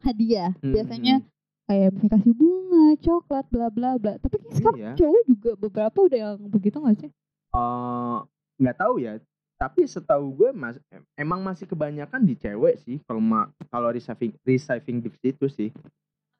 hadiah. 0.00 0.50
Hmm, 0.60 0.72
Biasanya 0.72 1.14
hmm. 1.20 1.28
Kayak 1.66 1.88
misalnya 1.92 2.12
kasih 2.14 2.32
bunga, 2.32 2.84
coklat, 2.98 3.46
bla 3.48 3.68
bla 3.68 3.90
bla. 3.96 4.12
Tapi 4.16 4.36
kayak 4.38 4.54
sekarang 4.54 4.78
Iya. 4.78 4.92
cowok 4.94 5.22
juga 5.26 5.50
beberapa 5.54 5.98
udah 6.00 6.18
yang 6.18 6.36
begitu 6.46 6.76
gak 6.78 6.96
sih? 6.98 7.10
Eh, 7.48 8.16
nggak 8.56 8.76
tahu 8.76 8.94
ya 8.98 9.16
tapi 9.56 9.88
setahu 9.88 10.36
gue 10.36 10.50
mas 10.52 10.76
em- 10.92 11.08
emang 11.16 11.40
masih 11.40 11.64
kebanyakan 11.64 12.20
di 12.20 12.36
cewek 12.36 12.76
sih 12.76 13.00
kalau 13.04 13.24
kalau 13.66 13.88
receiving 13.88 14.36
receiving 14.44 15.00
gifts 15.00 15.24
itu 15.24 15.48
sih 15.48 15.70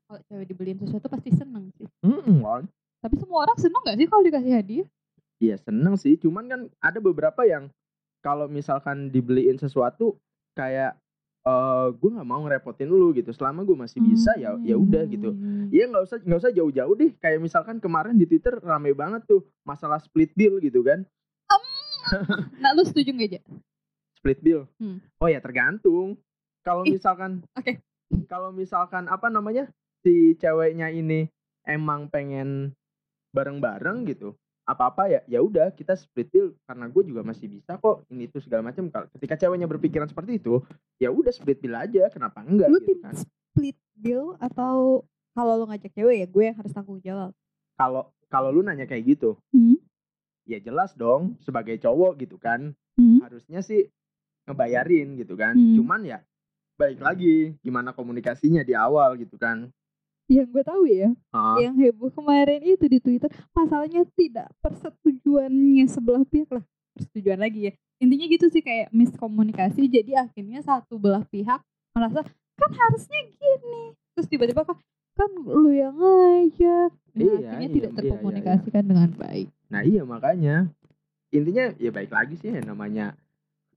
Kalau 0.04 0.21
cewek 0.28 0.47
dibeliin 0.47 0.76
sesuatu 0.76 1.09
pasti 1.09 1.33
seneng 1.33 1.73
sih. 1.75 1.88
Mm-mm, 2.00 2.38
Wan. 2.38 2.68
Tapi 3.00 3.16
semua 3.16 3.42
orang 3.42 3.56
seneng 3.56 3.80
gak 3.83 3.97
sih 3.97 4.06
kalau 4.06 4.23
dikasih 4.23 4.52
hadiah? 4.54 4.87
Iya 5.37 5.56
seneng 5.59 5.97
sih 5.97 6.14
cuman 6.14 6.45
kan 6.45 6.61
ada 6.78 7.00
beberapa 7.00 7.42
yang 7.42 7.73
kalau 8.21 8.47
misalkan 8.47 9.09
dibeliin 9.09 9.56
sesuatu 9.56 10.21
kayak 10.52 10.95
eh 11.46 11.86
gue 11.94 12.10
nggak 12.10 12.26
mau 12.26 12.42
ngerepotin 12.42 12.90
lu 12.90 13.14
gitu 13.14 13.30
selama 13.30 13.62
gue 13.62 13.78
masih 13.78 14.02
bisa 14.02 14.34
ya 14.34 14.58
ya 14.66 14.74
udah 14.74 15.06
gitu 15.06 15.30
Hmm. 15.30 15.70
Iya 15.70 15.86
nggak 15.90 16.04
usah 16.06 16.18
nggak 16.22 16.40
usah 16.42 16.52
jauh-jauh 16.54 16.94
deh 16.98 17.10
kayak 17.22 17.38
misalkan 17.38 17.78
kemarin 17.78 18.18
di 18.18 18.26
Twitter 18.26 18.58
rame 18.58 18.90
banget 18.94 19.22
tuh 19.30 19.46
masalah 19.62 20.02
split 20.02 20.34
bill 20.34 20.58
gitu 20.58 20.82
kan 20.82 21.06
Nah 22.62 22.70
lu 22.74 22.86
setuju 22.86 23.10
gak 23.18 23.28
aja? 23.34 23.40
split 24.14 24.38
bill. 24.42 24.66
Hmm. 24.78 24.98
Oh 25.22 25.30
ya 25.30 25.38
tergantung. 25.38 26.18
Kalau 26.66 26.82
misalkan 26.82 27.42
oke. 27.54 27.78
Kalau 28.30 28.50
misalkan 28.50 29.06
apa 29.06 29.30
namanya? 29.30 29.70
si 30.06 30.38
ceweknya 30.38 30.86
ini 30.94 31.26
emang 31.66 32.06
pengen 32.06 32.70
bareng-bareng 33.34 34.06
gitu. 34.06 34.38
Apa-apa 34.66 35.06
ya 35.06 35.20
ya 35.25 35.38
udah 35.38 35.70
kita 35.70 35.94
split 35.94 36.26
bill 36.28 36.58
karena 36.66 36.90
gue 36.90 37.02
juga 37.06 37.23
masih 37.23 37.46
bisa 37.46 37.78
kok 37.78 38.02
ini 38.11 38.26
itu 38.26 38.42
segala 38.42 38.66
macam. 38.66 38.90
Kalau 38.90 39.06
ketika 39.14 39.38
ceweknya 39.38 39.64
berpikiran 39.64 40.06
seperti 40.06 40.37
itu, 40.37 40.58
ya 40.99 41.08
udah 41.08 41.30
split 41.30 41.62
bill 41.62 41.73
aja. 41.73 42.11
Kenapa 42.11 42.42
enggak 42.42 42.66
Lu 42.66 42.82
gitu 42.82 42.92
tim 42.92 42.99
kan? 43.00 43.14
split 43.14 43.78
bill 43.94 44.35
atau 44.37 45.06
kalau 45.32 45.54
lu 45.54 45.64
ngajak 45.66 45.92
cewek 45.92 46.16
ya 46.18 46.26
gue 46.26 46.42
yang 46.44 46.56
harus 46.56 46.73
tanggung 46.73 46.99
jawab? 46.99 47.30
Kalau 47.78 48.11
kalau 48.26 48.50
lu 48.50 48.61
nanya 48.61 48.85
kayak 48.85 49.06
gitu, 49.06 49.38
Hmm. 49.54 49.78
ya 50.42 50.58
jelas 50.58 50.92
dong 50.92 51.38
sebagai 51.40 51.78
cowok 51.78 52.18
gitu 52.18 52.35
kan. 52.37 52.75
Hmm. 52.99 53.23
Harusnya 53.23 53.62
sih 53.62 53.87
ngebayarin 54.44 55.14
gitu 55.14 55.35
kan. 55.35 55.54
Hmm. 55.54 55.78
Cuman 55.78 56.02
ya 56.02 56.18
baik 56.75 57.00
lagi 57.00 57.54
gimana 57.62 57.94
komunikasinya 57.94 58.61
di 58.61 58.75
awal 58.75 59.14
gitu 59.14 59.38
kan. 59.38 59.70
Yang 60.26 60.49
gue 60.50 60.64
tahu 60.66 60.83
ya, 60.90 61.11
yang 61.62 61.75
heboh 61.78 62.11
kemarin 62.11 62.59
itu 62.59 62.90
di 62.90 62.99
Twitter, 62.99 63.30
masalahnya 63.54 64.02
tidak 64.18 64.50
persetujuannya 64.59 65.87
sebelah 65.87 66.26
pihak 66.26 66.50
lah. 66.50 66.64
Persetujuan 66.99 67.38
lagi 67.38 67.71
ya. 67.71 67.73
Intinya 68.02 68.26
gitu 68.26 68.47
sih 68.50 68.61
kayak 68.61 68.90
miskomunikasi, 68.90 69.87
jadi 69.87 70.26
akhirnya 70.26 70.66
satu 70.66 70.99
belah 70.99 71.23
pihak 71.30 71.62
merasa 71.95 72.26
kan 72.59 72.71
harusnya 72.75 73.21
gini. 73.38 73.95
Terus 74.18 74.26
tiba-tiba 74.26 74.66
kan 74.66 74.76
kan 75.16 75.30
lu 75.33 75.73
yang 75.73 75.97
ngajak. 75.97 76.90
Nah, 77.16 77.23
Iya, 77.25 77.33
akhirnya 77.40 77.68
iya, 77.68 77.73
tidak 77.73 77.90
iya, 77.90 77.97
iya, 77.97 77.97
terkomunikasikan 77.97 78.85
dengan 78.85 79.09
baik. 79.16 79.49
Nah 79.73 79.83
iya 79.83 80.02
makanya 80.04 80.56
intinya 81.33 81.64
ya 81.80 81.90
baik 81.90 82.12
lagi 82.12 82.35
sih 82.37 82.52
yang 82.52 82.68
namanya 82.68 83.16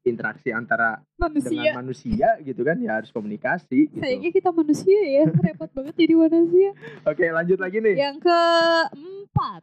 interaksi 0.01 0.49
antara 0.49 1.03
Manusia, 1.15 1.51
dengan 1.51 1.75
manusia 1.83 2.27
gitu 2.39 2.61
kan 2.63 2.79
ya 2.79 3.03
harus 3.03 3.11
komunikasi 3.11 3.91
gitu. 3.91 3.99
sayangnya 3.99 4.31
kita 4.31 4.49
manusia 4.49 4.99
ya, 5.03 5.23
repot 5.45 5.69
banget 5.75 5.93
jadi 5.99 6.15
manusia. 6.15 6.69
Oke 7.03 7.25
lanjut 7.27 7.59
lagi 7.59 7.77
nih. 7.79 7.95
Yang 7.99 8.17
keempat, 8.23 9.61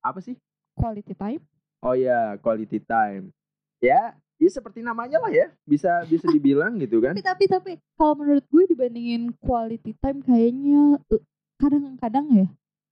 Apa 0.00 0.20
sih? 0.20 0.36
quality 0.74 1.14
time. 1.14 1.40
Oh 1.80 1.94
ya 1.94 2.36
quality 2.38 2.82
time. 2.82 3.30
Ya, 3.78 4.12
ya 4.36 4.50
seperti 4.50 4.80
namanya 4.80 5.16
lah 5.16 5.30
ya. 5.30 5.48
Bisa 5.64 6.02
bisa 6.04 6.28
dibilang 6.28 6.76
gitu 6.76 7.00
kan. 7.00 7.14
Tapi 7.14 7.24
tapi 7.24 7.44
tapi 7.46 7.72
kalau 7.94 8.18
menurut 8.18 8.44
gue 8.44 8.64
dibandingin 8.68 9.32
quality 9.38 9.94
time 9.96 10.20
kayaknya 10.20 10.98
eh, 11.08 11.22
kadang-kadang 11.56 12.26
ya 12.34 12.48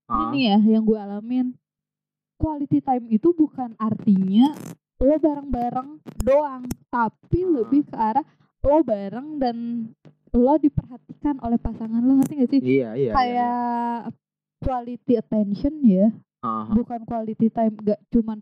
Ah, 0.06 0.28
ini 0.28 0.46
ya 0.46 0.58
yang 0.60 0.84
gue 0.84 0.98
alamin 0.98 1.56
quality 2.36 2.82
time 2.82 3.06
itu 3.08 3.32
bukan 3.32 3.72
artinya 3.78 4.52
lo 5.02 5.14
bareng-bareng 5.18 5.88
doang 6.16 6.62
tapi 6.88 7.42
Ah. 7.42 7.50
lebih 7.52 7.82
ke 7.84 7.96
arah 7.96 8.26
lo 8.62 8.78
bareng 8.80 9.36
dan 9.36 9.56
lo 10.32 10.54
diperhatikan 10.56 11.42
oleh 11.42 11.58
pasangan 11.58 12.00
lo 12.00 12.16
ngerti 12.16 12.34
gak 12.38 12.50
sih 12.50 12.60
Iya 12.62 12.94
iya. 12.94 12.94
iya, 12.94 13.12
kayak 13.12 13.56
quality 14.60 15.12
attention 15.16 15.74
ya 15.82 16.06
iya. 16.06 16.06
Ah, 16.40 16.70
bukan 16.70 17.02
quality 17.02 17.50
time 17.50 17.74
gak 17.82 17.98
cuman 18.08 18.38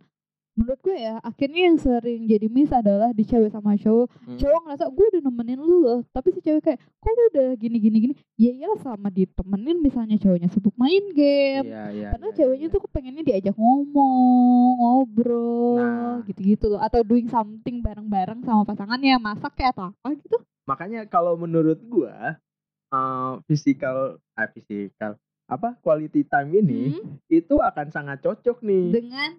menurut 0.60 0.76
gue 0.84 0.92
ya 0.92 1.16
akhirnya 1.24 1.72
yang 1.72 1.78
sering 1.80 2.28
jadi 2.28 2.46
miss 2.52 2.68
adalah 2.68 3.16
di 3.16 3.24
cewek 3.24 3.48
sama 3.48 3.80
cowok 3.80 4.12
hmm. 4.28 4.36
cowok 4.36 4.60
ngerasa 4.68 4.84
gue 4.92 5.06
udah 5.16 5.22
nemenin 5.24 5.56
lu 5.56 5.76
loh 5.80 6.00
tapi 6.12 6.36
si 6.36 6.44
cewek 6.44 6.60
kayak 6.60 6.78
kok 7.00 7.08
lu 7.08 7.22
udah 7.32 7.48
gini 7.56 7.76
gini 7.80 7.96
gini 8.04 8.14
ya 8.36 8.52
iyalah 8.52 8.76
selama 8.84 9.08
ditemenin 9.08 9.80
misalnya 9.80 10.20
cowoknya 10.20 10.52
sibuk 10.52 10.76
main 10.76 11.00
game 11.16 11.64
Iya 11.64 11.84
iya. 11.96 12.08
karena 12.12 12.28
iya, 12.28 12.36
ceweknya 12.36 12.68
iya. 12.68 12.74
tuh 12.76 12.80
pengennya 12.92 13.24
diajak 13.24 13.56
ngomong 13.56 14.76
ngobrol 14.76 15.80
Nah. 15.80 16.20
gitu-gitu 16.28 16.76
loh 16.76 16.80
atau 16.84 17.00
doing 17.00 17.30
something 17.32 17.80
bareng-bareng 17.80 18.44
sama 18.44 18.68
pasangannya 18.68 19.16
masak 19.16 19.56
kayak 19.56 19.72
atau 19.72 19.88
apa 19.96 20.12
gitu 20.20 20.36
Makanya 20.68 21.08
kalau 21.08 21.40
menurut 21.40 21.80
gua 21.88 22.36
eh 22.90 23.32
physical 23.48 24.20
eh 24.36 24.48
physical 24.52 25.16
apa 25.46 25.74
quality 25.82 26.22
time 26.22 26.50
ini 26.54 26.94
Hmm, 26.94 27.18
itu 27.26 27.58
akan 27.58 27.90
sangat 27.90 28.22
cocok 28.22 28.62
nih 28.62 28.86
dengan 28.94 29.30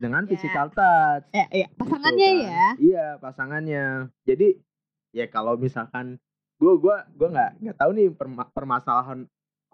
dengan 0.00 0.24
Ya. 0.24 0.28
physical 0.30 0.66
touch. 0.70 1.24
ya, 1.30 1.46
ya 1.54 1.66
pasangannya 1.70 2.26
Gitu 2.26 2.40
kan. 2.40 2.50
ya 2.50 2.68
Iya, 2.80 3.06
pasangannya. 3.16 3.84
Jadi 4.24 4.48
ya 5.12 5.26
kalau 5.26 5.54
misalkan 5.54 6.16
gua 6.56 6.74
gua 6.74 6.96
gua 7.12 7.28
nggak 7.30 7.50
nggak 7.60 7.76
tahu 7.76 7.90
nih 7.92 8.08
perma- 8.10 8.48
permasalahan 8.48 9.28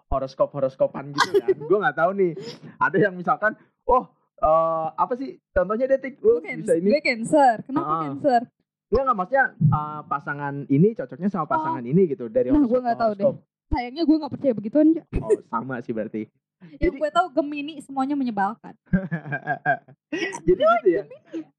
horoskop 0.05 0.51
horoskopan 0.51 1.09
gitu 1.09 1.31
kan. 1.37 1.47
gua 1.69 1.77
nggak 1.81 1.97
tahu 1.97 2.11
nih. 2.13 2.31
Ada 2.77 2.97
yang 3.01 3.15
misalkan, 3.15 3.55
oh 3.85 4.03
eh, 4.37 4.87
apa 4.93 5.13
sih 5.15 5.35
contohnya 5.49 5.87
detik 5.87 6.19
lu 6.19 6.37
gue 6.37 6.53
bisa 6.55 6.75
ini 6.75 6.87
gue 6.87 7.01
cancer 7.01 7.55
kenapa 7.63 7.89
Ah. 7.89 8.01
cancer 8.05 8.41
Enggak 8.87 9.01
enggak 9.01 9.17
maksudnya 9.17 9.45
eh, 9.57 10.01
pasangan 10.05 10.53
ini 10.65 10.87
cocoknya 10.93 11.27
sama 11.27 11.43
pasangan 11.45 11.83
ini 11.83 12.05
gitu 12.05 12.27
dari 12.27 12.47
Nah, 12.47 12.59
horoskop 12.59 12.69
gua 12.69 12.77
ke 12.77 12.85
nggak 12.85 12.99
tahu 12.99 13.11
deh. 13.15 13.25
sayangnya 13.67 14.03
gue 14.03 14.15
nggak 14.15 14.31
percaya 14.31 14.53
begituan. 14.53 14.87
Oh, 15.17 15.39
sama 15.45 15.75
sih 15.79 15.91
berarti. 15.91 16.21
yang 16.81 16.93
Jadi- 16.93 16.99
gue 16.99 17.09
tahu 17.13 17.27
gemini 17.33 17.79
semuanya 17.81 18.15
menyebalkan 18.17 18.73
jadi 20.47 20.61
gitu 20.63 20.89
ya. 20.89 21.03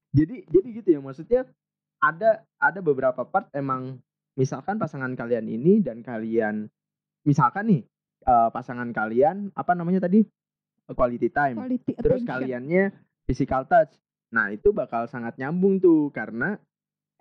Jadi 0.09 0.35
jadi 0.49 0.67
gitu 0.73 0.89
ya 0.89 0.99
maksudnya 0.99 1.41
ada 2.01 2.41
ada 2.57 2.79
beberapa 2.81 3.21
part 3.23 3.45
emang 3.53 4.01
misalkan 4.33 4.81
pasangan 4.81 5.13
kalian 5.13 5.45
ini 5.45 5.83
dan 5.83 6.01
kalian 6.01 6.65
misalkan 7.23 7.69
nih 7.69 7.81
eh, 8.25 8.49
pasangan 8.49 8.89
kalian 8.89 9.53
apa 9.53 9.77
namanya 9.77 10.09
tadi 10.09 10.25
quality 10.89 11.29
time. 11.29 11.55
quality 11.61 11.93
Terus 11.93 12.25
attention. 12.25 12.25
kaliannya 12.25 12.83
physical 13.29 13.69
touch. 13.69 13.93
Nah, 14.33 14.49
itu 14.49 14.73
bakal 14.73 15.05
sangat 15.05 15.37
nyambung 15.37 15.77
tuh 15.77 16.09
karena 16.09 16.57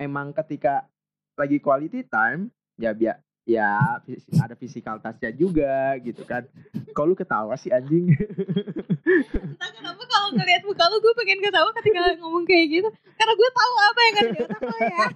emang 0.00 0.32
ketika 0.32 0.88
lagi 1.36 1.60
quality 1.60 2.08
time 2.08 2.48
ya 2.80 2.96
biar 2.96 3.20
ya 3.48 3.96
ada 4.44 4.52
physical 4.52 5.00
touch-nya 5.00 5.32
juga 5.32 5.96
gitu 6.04 6.20
kan. 6.28 6.44
Kok 6.92 7.04
lu 7.08 7.16
ketawa 7.16 7.56
sih 7.56 7.72
anjing? 7.72 8.12
Entah 8.12 9.70
kenapa 9.72 10.04
kalau 10.04 10.28
ngeliat 10.36 10.62
muka 10.68 10.84
lu 10.92 10.96
gue 11.00 11.14
pengen 11.16 11.40
ketawa 11.40 11.70
ketika 11.80 12.00
ngomong 12.20 12.44
kayak 12.44 12.66
gitu 12.68 12.88
Karena 13.16 13.32
gue 13.32 13.50
tahu 13.56 13.72
apa 13.80 14.00
yang 14.00 14.14
ada 14.14 14.28
di 14.28 14.40
otak 14.44 14.60
lo 14.60 14.76
ya 14.78 15.06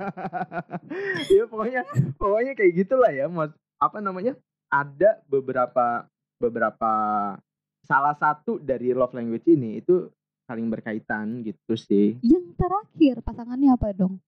ya 1.36 1.44
pokoknya 1.44 1.80
pokoknya 2.16 2.52
kayak 2.56 2.72
gitulah 2.80 3.12
ya 3.12 3.28
mas 3.28 3.52
apa 3.76 3.98
namanya 4.00 4.32
ada 4.72 5.20
beberapa 5.28 6.08
beberapa 6.40 6.92
salah 7.84 8.16
satu 8.16 8.56
dari 8.56 8.96
love 8.96 9.12
language 9.12 9.44
ini 9.52 9.84
itu 9.84 10.08
saling 10.48 10.72
berkaitan 10.72 11.44
gitu 11.44 11.74
sih 11.76 12.16
Yang 12.24 12.56
terakhir 12.56 13.14
pasangannya 13.20 13.70
apa 13.76 13.92
dong? 13.92 14.18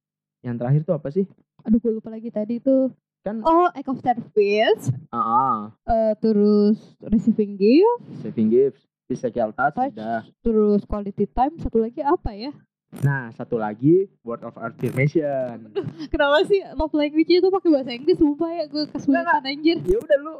Yang 0.44 0.56
terakhir 0.60 0.80
tuh 0.84 0.94
apa 1.00 1.08
sih? 1.08 1.24
Aduh 1.64 1.80
gue 1.80 1.92
lupa 1.96 2.12
lagi 2.12 2.28
tadi 2.28 2.60
tuh. 2.60 2.92
Kan 3.24 3.40
Oh, 3.40 3.72
act 3.72 3.88
of 3.88 3.98
service. 3.98 4.92
ah, 5.08 5.16
ah, 5.16 5.56
eh, 5.88 6.12
terus 6.20 6.76
receiving 7.00 7.56
gift. 7.56 8.00
saving 8.20 8.52
gifts, 8.52 8.84
physical 9.04 9.48
touch, 9.50 9.72
Touch. 9.72 9.96
udah. 9.96 10.28
Terus 10.44 10.84
quality 10.84 11.24
time. 11.26 11.56
Satu 11.56 11.80
lagi 11.80 12.04
apa 12.04 12.36
ya? 12.36 12.52
Nah, 13.00 13.32
satu 13.32 13.56
lagi 13.56 14.06
word 14.20 14.44
of 14.44 14.52
affirmation. 14.54 15.72
Kenapa 16.06 16.44
sih 16.44 16.60
love 16.76 16.92
language 16.92 17.32
itu 17.32 17.48
pakai 17.48 17.70
bahasa 17.72 17.90
Inggris? 17.90 18.14
Sumpah 18.14 18.50
ya 18.52 18.64
gue 18.68 18.84
kesulitan 18.86 19.42
anjir. 19.42 19.80
ya 19.82 19.98
udah 19.98 20.18
lu 20.20 20.32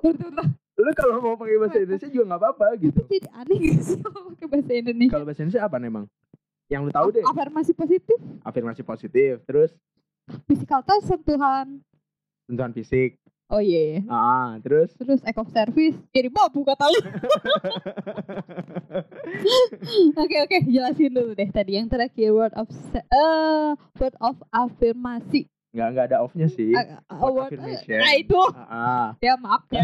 lu 0.74 0.90
kalau 0.92 1.22
mau 1.22 1.34
pakai 1.34 1.56
bahasa 1.56 1.78
Indonesia 1.80 2.10
juga 2.10 2.24
nggak 2.28 2.40
apa-apa 2.44 2.66
gitu. 2.78 2.98
Tapi 3.00 3.16
jadi 3.16 3.30
aneh 3.32 3.58
sih 3.80 3.96
pakai 4.04 4.46
bahasa 4.46 4.72
Indonesia? 4.76 5.10
Kalau 5.10 5.24
bahasa 5.24 5.40
Indonesia 5.40 5.62
apa 5.64 5.76
emang? 5.80 6.04
Yang 6.68 6.80
lu 6.84 6.90
tahu 6.92 7.08
deh, 7.10 7.24
Afirmasi 7.24 7.72
positif, 7.72 8.18
afirmasi 8.42 8.82
positif, 8.82 9.32
terus 9.44 9.70
physical 10.44 10.84
touch, 10.84 11.04
sentuhan. 11.04 11.80
Sentuhan 12.44 12.72
fisik. 12.72 13.16
Oh 13.46 13.60
iya. 13.60 14.00
iya. 14.00 14.08
Ah, 14.08 14.56
terus 14.58 14.96
Terus 14.96 15.20
act 15.20 15.36
of 15.36 15.52
service. 15.52 15.94
Jadi 16.10 16.28
babu 16.28 16.64
kata 16.64 16.88
lu. 16.88 17.00
Oke 20.16 20.36
oke, 20.40 20.56
jelasin 20.64 21.12
dulu 21.12 21.32
deh 21.34 21.50
tadi 21.50 21.76
yang 21.76 21.86
terakhir 21.86 22.32
word 22.32 22.54
of 22.54 22.68
eh 22.94 23.68
word 23.94 24.16
of 24.18 24.36
afirmasi. 24.50 25.44
nggak 25.74 25.88
nggak 25.90 26.06
ada 26.08 26.18
off-nya 26.22 26.46
sih. 26.46 26.70
Ah, 26.70 27.02
ah, 27.10 27.18
Word 27.18 27.34
word- 27.34 27.44
affirmation. 27.50 27.98
Nah 27.98 28.14
itu. 28.14 28.40
Ah, 28.54 28.62
ah. 28.70 29.06
Ya 29.18 29.34
maaf 29.34 29.66
ya. 29.68 29.82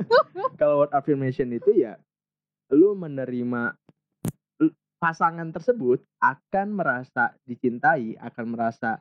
kalau 0.60 0.84
word 0.84 0.92
affirmation 0.92 1.48
itu 1.50 1.72
ya 1.72 1.96
lu 2.68 2.92
menerima 2.92 3.72
pasangan 4.96 5.48
tersebut 5.50 6.04
akan 6.20 6.66
merasa 6.76 7.32
dicintai, 7.42 8.14
akan 8.20 8.44
merasa 8.54 9.00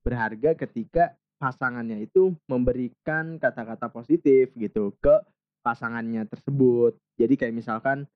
berharga 0.00 0.56
ketika 0.56 1.14
pasangannya 1.38 2.02
itu 2.02 2.34
memberikan 2.50 3.38
kata-kata 3.38 3.88
positif 3.88 4.50
gitu 4.58 4.94
ke 4.98 5.14
pasangannya 5.62 6.26
tersebut. 6.26 6.98
Jadi 7.18 7.34
kayak 7.38 7.54
misalkan 7.54 8.06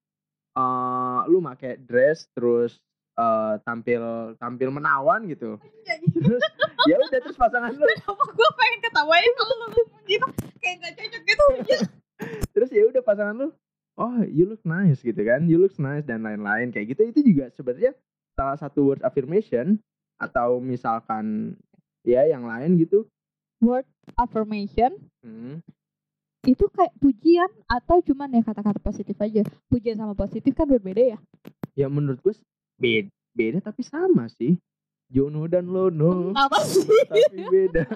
eh 0.52 1.20
lu 1.30 1.40
pakai 1.40 1.80
dress 1.80 2.28
terus 2.36 2.76
eh, 3.16 3.54
tampil 3.64 4.34
tampil 4.36 4.68
menawan 4.74 5.24
gitu. 5.30 5.56
Terus 6.12 6.42
ya 6.90 6.98
udah 6.98 7.20
terus 7.22 7.38
pasangan 7.38 7.70
lu 7.72 7.86
Kenapa 7.86 8.24
gue 8.34 8.50
pengen 8.58 8.78
ketawain 8.82 9.32
lu 9.38 9.66
gitu 10.06 10.26
kayak 10.62 10.76
gak 10.82 10.92
cocok 10.98 11.22
gitu. 11.26 11.44
terus 12.54 12.70
ya 12.70 12.82
udah 12.86 13.02
pasangan 13.02 13.34
lu 13.34 13.48
oh 13.98 14.16
you 14.30 14.46
look 14.46 14.62
nice 14.62 15.02
gitu 15.02 15.18
kan 15.22 15.46
you 15.46 15.58
look 15.58 15.74
nice 15.78 16.06
dan 16.06 16.22
lain-lain 16.22 16.70
kayak 16.70 16.94
gitu 16.94 17.02
itu 17.10 17.20
juga 17.34 17.50
sebenarnya 17.54 17.92
salah 18.38 18.56
satu 18.56 18.94
word 18.94 19.02
affirmation 19.02 19.78
atau 20.22 20.62
misalkan 20.62 21.58
ya 22.02 22.26
yang 22.26 22.44
lain 22.44 22.76
gitu 22.76 23.06
Word 23.62 23.86
affirmation 24.18 24.98
hmm. 25.22 25.62
itu 26.42 26.66
kayak 26.74 26.90
pujian 26.98 27.46
atau 27.70 28.02
cuman 28.02 28.34
ya 28.34 28.42
kata-kata 28.42 28.82
positif 28.82 29.14
aja. 29.22 29.46
Pujian 29.70 29.94
sama 29.94 30.18
positif 30.18 30.50
kan 30.52 30.66
berbeda 30.66 31.14
ya. 31.14 31.18
ya 31.78 31.86
menurut 31.86 32.18
gue 32.18 32.34
beda, 32.74 33.06
beda 33.30 33.58
tapi 33.62 33.86
sama 33.86 34.26
sih 34.26 34.58
Jono 35.06 35.46
dan 35.46 35.68
Lono 35.68 36.32
Apa 36.34 36.58
sih? 36.66 36.82
tapi 37.06 37.46
beda 37.46 37.84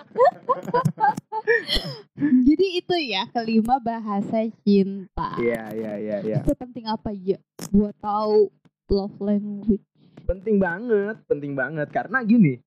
Jadi 2.47 2.67
itu 2.79 2.95
ya 3.03 3.27
kelima 3.29 3.83
bahasa 3.83 4.47
cinta. 4.63 5.35
iya 5.43 5.67
iya 5.75 5.93
iya 5.99 6.17
iya 6.23 6.39
Sepenting 6.47 6.87
apa 6.87 7.11
ya 7.11 7.43
buat 7.75 7.99
tahu 7.99 8.55
love 8.87 9.19
language? 9.19 9.83
penting 10.27 10.59
banget 10.59 11.17
penting 11.27 11.55
banget 11.55 11.87
karena 11.91 12.23
gini 12.23 12.59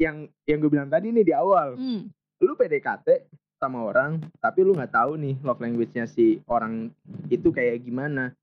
yang 0.00 0.26
yang 0.48 0.58
gue 0.58 0.70
bilang 0.70 0.90
tadi 0.90 1.10
nih 1.10 1.24
di 1.24 1.34
awal. 1.34 1.78
Hmm. 1.78 2.10
lu 2.42 2.52
PDKT 2.60 3.30
sama 3.56 3.88
orang 3.88 4.20
tapi 4.36 4.60
lu 4.66 4.76
nggak 4.76 4.92
tahu 4.92 5.16
nih 5.16 5.40
love 5.40 5.62
language-nya 5.62 6.04
si 6.04 6.42
orang 6.50 6.92
itu 7.32 7.48
kayak 7.54 7.80
gimana. 7.80 8.34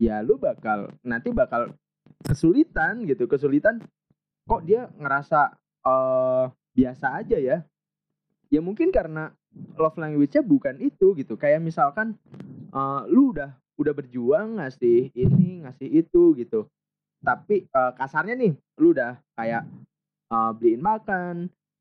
Ya 0.00 0.24
lu 0.24 0.40
bakal 0.40 0.92
nanti 1.04 1.34
bakal 1.34 1.74
kesulitan 2.24 3.04
gitu 3.04 3.28
kesulitan 3.28 3.82
kok 4.46 4.62
dia 4.64 4.88
ngerasa 4.96 5.52
eh 5.84 6.44
biasa 6.72 7.06
aja 7.20 7.36
ya. 7.36 7.58
Ya 8.48 8.60
mungkin 8.62 8.94
karena 8.94 9.34
love 9.76 9.98
language-nya 9.98 10.40
bukan 10.40 10.80
itu 10.80 11.12
gitu. 11.18 11.34
Kayak 11.36 11.60
misalkan 11.66 12.16
eh, 12.72 13.00
lu 13.10 13.36
udah 13.36 13.52
udah 13.76 13.92
berjuang 13.92 14.62
ngasih 14.62 15.12
ini 15.12 15.66
ngasih 15.66 15.88
itu 15.92 16.32
gitu. 16.40 16.70
Tapi 17.20 17.68
eh, 17.68 17.92
kasarnya 17.98 18.38
nih 18.38 18.52
lu 18.80 18.96
udah 18.96 19.18
kayak 19.36 19.66
eh, 20.30 20.50
beliin 20.56 20.82
makan 20.82 21.34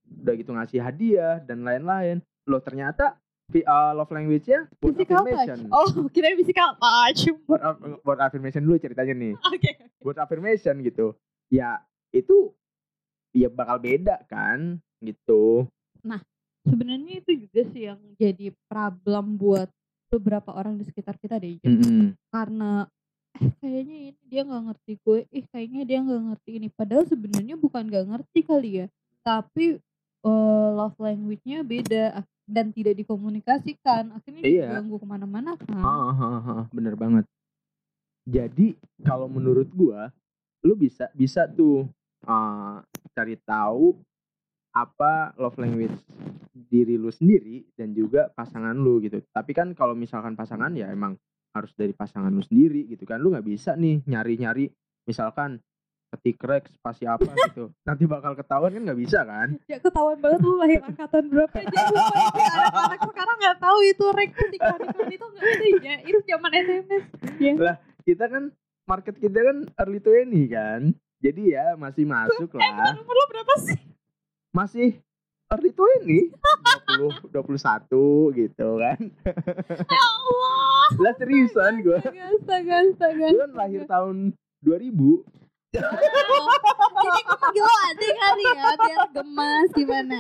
udah 0.06 0.34
gitu 0.38 0.52
ngasih 0.54 0.80
hadiah 0.86 1.42
dan 1.42 1.66
lain-lain 1.66 2.22
lo 2.46 2.62
ternyata 2.62 3.18
uh, 3.50 3.94
love 3.98 4.14
language-nya 4.14 4.70
word 4.82 4.94
Physical 4.94 5.26
affirmation 5.26 5.58
touch. 5.66 5.74
Oh, 5.74 5.90
kira 6.14 6.34
physical 6.38 6.70
touch. 6.78 7.22
word, 7.50 7.64
aff- 7.66 7.82
word 8.06 8.22
affirmation 8.22 8.62
dulu 8.66 8.78
ceritanya 8.78 9.14
nih 9.18 9.34
Oke. 9.50 9.72
word 10.06 10.22
affirmation 10.22 10.78
gitu 10.86 11.18
ya 11.50 11.82
itu 12.14 12.54
ya 13.34 13.50
bakal 13.50 13.82
beda 13.82 14.22
kan 14.30 14.78
gitu 15.02 15.66
Sebenarnya 16.66 17.22
itu 17.22 17.46
juga 17.46 17.62
sih 17.70 17.86
yang 17.86 18.02
jadi 18.18 18.50
problem 18.66 19.38
buat 19.38 19.70
beberapa 20.10 20.50
orang 20.50 20.82
di 20.82 20.86
sekitar 20.90 21.14
kita 21.22 21.38
deh. 21.38 21.62
Jen. 21.62 21.78
Mm-mm. 21.78 22.06
Karena 22.34 22.90
eh 23.42 23.52
kayaknya 23.60 23.96
ini 24.10 24.22
dia 24.28 24.42
nggak 24.48 24.64
ngerti 24.72 24.92
gue, 25.04 25.20
eh 25.32 25.44
kayaknya 25.52 25.82
dia 25.84 26.00
nggak 26.02 26.24
ngerti 26.32 26.52
ini. 26.60 26.68
Padahal 26.72 27.04
sebenarnya 27.08 27.56
bukan 27.60 27.84
nggak 27.88 28.06
ngerti 28.12 28.40
kali 28.44 28.70
ya, 28.84 28.88
tapi 29.24 29.78
eh, 30.26 30.70
love 30.76 30.98
language-nya 30.98 31.62
beda 31.62 32.24
dan 32.46 32.70
tidak 32.74 32.96
dikomunikasikan. 32.98 34.14
Akhirnya 34.16 34.42
Iya. 34.42 34.66
diganggu 34.72 34.98
ke 35.02 35.08
mana-mana 35.08 35.58
kan. 35.58 35.76
Ah, 35.78 36.12
ah, 36.14 36.22
ah, 36.22 36.48
ah, 36.50 36.64
bener 36.74 36.96
banget 36.98 37.26
jadi 38.26 38.74
kalau 39.06 39.30
menurut 39.30 39.70
gua 39.72 40.10
lu 40.66 40.74
bisa 40.74 41.14
bisa 41.14 41.46
tuh 41.46 41.86
uh, 42.26 42.82
cari 43.14 43.38
tahu 43.46 43.94
apa 44.74 45.32
love 45.38 45.56
language 45.62 45.94
diri 46.52 46.98
lu 46.98 47.14
sendiri 47.14 47.64
dan 47.78 47.94
juga 47.94 48.34
pasangan 48.34 48.74
lu 48.74 48.98
gitu 49.06 49.22
tapi 49.30 49.54
kan 49.54 49.72
kalau 49.78 49.94
misalkan 49.94 50.34
pasangan 50.34 50.74
ya 50.74 50.90
emang 50.90 51.16
harus 51.56 51.72
dari 51.72 51.96
pasangan 51.96 52.30
lu 52.30 52.44
sendiri 52.44 52.84
gitu 52.92 53.08
kan. 53.08 53.24
Lu 53.24 53.32
nggak 53.32 53.48
bisa 53.48 53.80
nih 53.80 54.04
nyari 54.04 54.36
nyari 54.36 54.66
misalkan 55.08 55.64
ketik 56.12 56.38
rek 56.44 56.68
spasi 56.76 57.08
apa 57.08 57.24
gitu. 57.50 57.72
Nanti 57.88 58.04
bakal 58.04 58.36
ketahuan 58.36 58.76
kan 58.76 58.84
nggak 58.92 59.00
bisa 59.00 59.24
kan? 59.24 59.56
Ya 59.72 59.80
ketahuan 59.80 60.20
banget 60.20 60.44
lu 60.44 60.60
lahir 60.60 60.84
angkatan 60.84 61.32
berapa 61.32 61.56
aja 61.56 61.78
anak-anak 61.88 63.00
sekarang 63.08 63.36
nggak 63.40 63.58
tahu 63.64 63.78
itu 63.88 64.06
rek 64.12 64.32
iklan-iklan 64.36 65.10
itu 65.10 65.26
nggak 65.32 65.44
ada 65.48 65.68
ya. 65.80 65.96
Itu 66.04 66.20
zaman 66.28 66.52
SMS 66.52 67.04
kita 68.06 68.26
kan 68.30 68.44
market 68.86 69.16
kita 69.18 69.40
kan 69.42 69.58
early 69.82 70.00
20 70.00 70.54
kan. 70.54 70.82
Jadi 71.24 71.58
ya 71.58 71.74
masih 71.74 72.06
masuk 72.06 72.54
eh 72.54 72.62
lah. 72.62 72.94
bukan 72.94 73.02
umur 73.02 73.16
lo 73.18 73.26
berapa 73.34 73.54
sih? 73.66 73.78
Masih 74.54 74.90
early 75.50 75.74
20 75.74 76.30
20 76.96 77.32
21 77.32 78.40
gitu 78.40 78.68
kan. 78.82 79.00
Ya 79.90 80.04
Allah. 80.04 80.86
Lah 81.02 81.14
seriusan 81.18 81.74
gue 81.82 81.98
astaga 81.98 82.76
astaga 82.86 83.28
gue 83.34 83.42
kan 83.42 83.52
lahir 83.58 83.82
tahun 83.90 84.34
2000 84.62 84.92
jadi 85.76 87.20
gue 87.22 87.38
panggil 87.38 87.64
lo 87.64 87.76
adek 87.92 88.14
kali 88.16 88.44
ya 88.48 88.70
biar 88.80 89.00
gemas 89.12 89.70
gimana? 89.76 90.20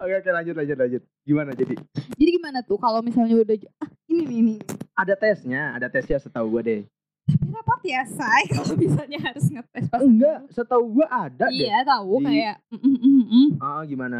Oke 0.00 0.12
oke 0.16 0.30
lanjut 0.32 0.54
lanjut 0.56 0.76
lanjut. 0.76 1.02
Gimana 1.24 1.50
jadi? 1.52 1.74
Jadi 2.16 2.30
gimana 2.40 2.58
tuh 2.64 2.78
kalau 2.80 3.00
misalnya 3.04 3.36
udah 3.36 3.56
ah 3.84 3.90
ini 4.08 4.22
nih 4.24 4.38
ini 4.40 4.54
ada 4.96 5.14
tesnya 5.16 5.76
ada 5.76 5.92
tesnya 5.92 6.16
setahu 6.16 6.56
gue 6.58 6.62
deh. 6.64 6.80
Tapi 7.26 7.50
repot 7.50 7.82
ya 7.82 8.06
say 8.06 8.42
kalau 8.54 8.74
misalnya 8.78 9.18
harus 9.20 9.46
ngetes 9.50 9.84
pas 9.90 10.00
enggak 10.00 10.38
setahu 10.54 10.84
gue 11.02 11.06
ada 11.10 11.46
deh. 11.50 11.66
Iya 11.66 11.84
tahu 11.84 12.22
Di- 12.22 12.26
kayak 12.30 12.56
mm, 12.72 12.78
mm, 12.80 12.96
mm, 12.96 13.24
mm. 13.26 13.48
ah 13.60 13.82
gimana 13.84 14.18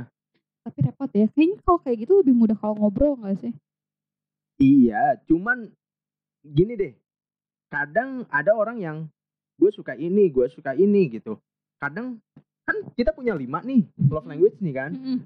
tapi 0.66 0.79
repot 0.83 1.11
ya 1.14 1.31
kayaknya 1.31 1.62
kalau 1.62 1.79
kayak 1.79 2.02
gitu 2.02 2.18
lebih 2.18 2.35
mudah 2.35 2.59
kalau 2.59 2.74
ngobrol 2.74 3.14
gak 3.22 3.38
sih 3.38 3.55
Iya, 4.57 5.20
cuman 5.29 5.68
gini 6.40 6.72
deh. 6.81 6.92
Kadang 7.68 8.24
ada 8.33 8.57
orang 8.57 8.81
yang 8.81 8.96
gue 9.61 9.68
suka 9.72 9.92
ini, 9.96 10.33
gue 10.33 10.48
suka 10.48 10.72
ini 10.72 11.12
gitu. 11.12 11.37
Kadang 11.76 12.16
kan 12.64 12.76
kita 12.96 13.12
punya 13.12 13.37
lima 13.37 13.61
nih 13.61 13.85
love 14.09 14.24
language 14.24 14.57
nih 14.64 14.74
kan. 14.74 14.90
Mm, 14.96 15.05
mm. 15.05 15.18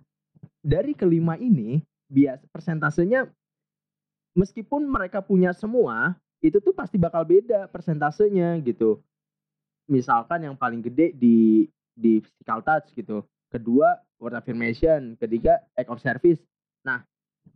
Dari 0.60 0.92
kelima 0.98 1.38
ini 1.38 1.80
bias 2.10 2.42
persentasenya 2.50 3.30
meskipun 4.34 4.82
mereka 4.90 5.22
punya 5.22 5.54
semua 5.54 6.18
itu 6.42 6.58
tuh 6.58 6.74
pasti 6.74 6.98
bakal 6.98 7.22
beda 7.22 7.70
persentasenya 7.70 8.58
gitu. 8.66 8.98
Misalkan 9.86 10.42
yang 10.42 10.58
paling 10.58 10.82
gede 10.82 11.14
di 11.14 11.70
di 11.94 12.18
physical 12.18 12.66
touch 12.66 12.90
gitu. 12.98 13.22
Kedua 13.50 13.98
word 14.22 14.38
affirmation, 14.38 15.18
ketiga 15.18 15.58
act 15.74 15.90
of 15.90 15.98
service. 15.98 16.38
Nah, 16.86 17.02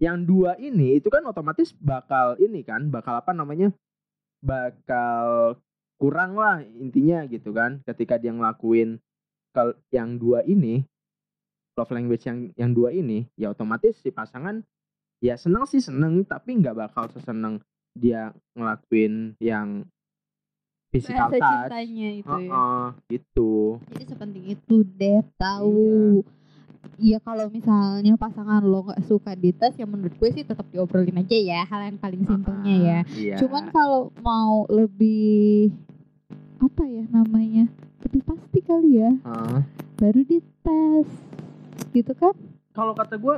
yang 0.03 0.27
dua 0.27 0.59
ini 0.59 0.99
itu 0.99 1.07
kan 1.07 1.23
otomatis 1.25 1.71
bakal 1.79 2.35
ini 2.43 2.67
kan 2.67 2.91
bakal 2.91 3.23
apa 3.23 3.31
namanya 3.31 3.71
bakal 4.43 5.55
kurang 5.97 6.35
lah 6.35 6.61
intinya 6.61 7.23
gitu 7.31 7.55
kan 7.55 7.79
ketika 7.87 8.19
dia 8.19 8.35
ngelakuin 8.35 8.99
kal 9.55 9.79
yang 9.95 10.19
dua 10.19 10.43
ini 10.43 10.83
love 11.79 11.95
language 11.95 12.27
yang 12.27 12.51
yang 12.59 12.75
dua 12.75 12.91
ini 12.91 13.31
ya 13.39 13.55
otomatis 13.55 14.03
si 14.03 14.11
pasangan 14.11 14.67
ya 15.23 15.39
seneng 15.39 15.65
sih 15.71 15.79
seneng 15.79 16.27
tapi 16.27 16.59
nggak 16.59 16.75
bakal 16.75 17.07
seseneng 17.15 17.63
dia 17.95 18.35
ngelakuin 18.59 19.39
yang 19.39 19.87
physical 20.95 21.27
Bahasa 21.27 21.37
touch 21.37 21.51
cintanya 21.67 22.09
itu 22.15 22.37
ya. 22.41 22.63
Gitu 23.11 23.51
Jadi 23.91 24.05
sepenting 24.07 24.45
itu 24.47 24.77
deh 24.95 25.21
tahu. 25.35 26.23
Iya 26.95 27.19
kalau 27.19 27.51
misalnya 27.51 28.15
pasangan 28.15 28.63
lo 28.63 28.87
nggak 28.87 29.03
suka 29.03 29.35
di 29.35 29.51
tes 29.51 29.75
ya 29.75 29.83
menurut 29.83 30.15
gue 30.15 30.31
sih 30.31 30.45
tetap 30.45 30.63
diobrolin 30.69 31.19
aja 31.19 31.35
ya 31.35 31.61
hal 31.65 31.81
yang 31.83 31.99
paling 31.99 32.23
simpelnya 32.23 32.75
ya. 32.77 32.99
Iya. 33.11 33.37
Cuman 33.43 33.69
kalau 33.69 34.15
mau 34.21 34.63
lebih 34.69 35.75
apa 36.57 36.83
ya 36.85 37.05
namanya 37.11 37.67
lebih 38.01 38.23
pasti 38.23 38.61
kali 38.61 38.97
ya 38.97 39.11
Heeh. 39.13 39.59
baru 39.95 40.21
dites 40.23 41.09
gitu 41.91 42.13
kan? 42.15 42.33
kalau 42.71 42.91
kata 42.93 43.17
gue 43.17 43.37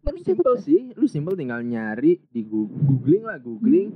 Mending 0.00 0.20
tetep 0.20 0.36
simple 0.36 0.54
tes. 0.54 0.64
sih 0.64 0.80
lu 0.92 1.04
simple 1.04 1.32
tinggal 1.34 1.60
nyari 1.60 2.20
di 2.26 2.40
googling 2.40 3.22
lah 3.22 3.36
googling 3.36 3.90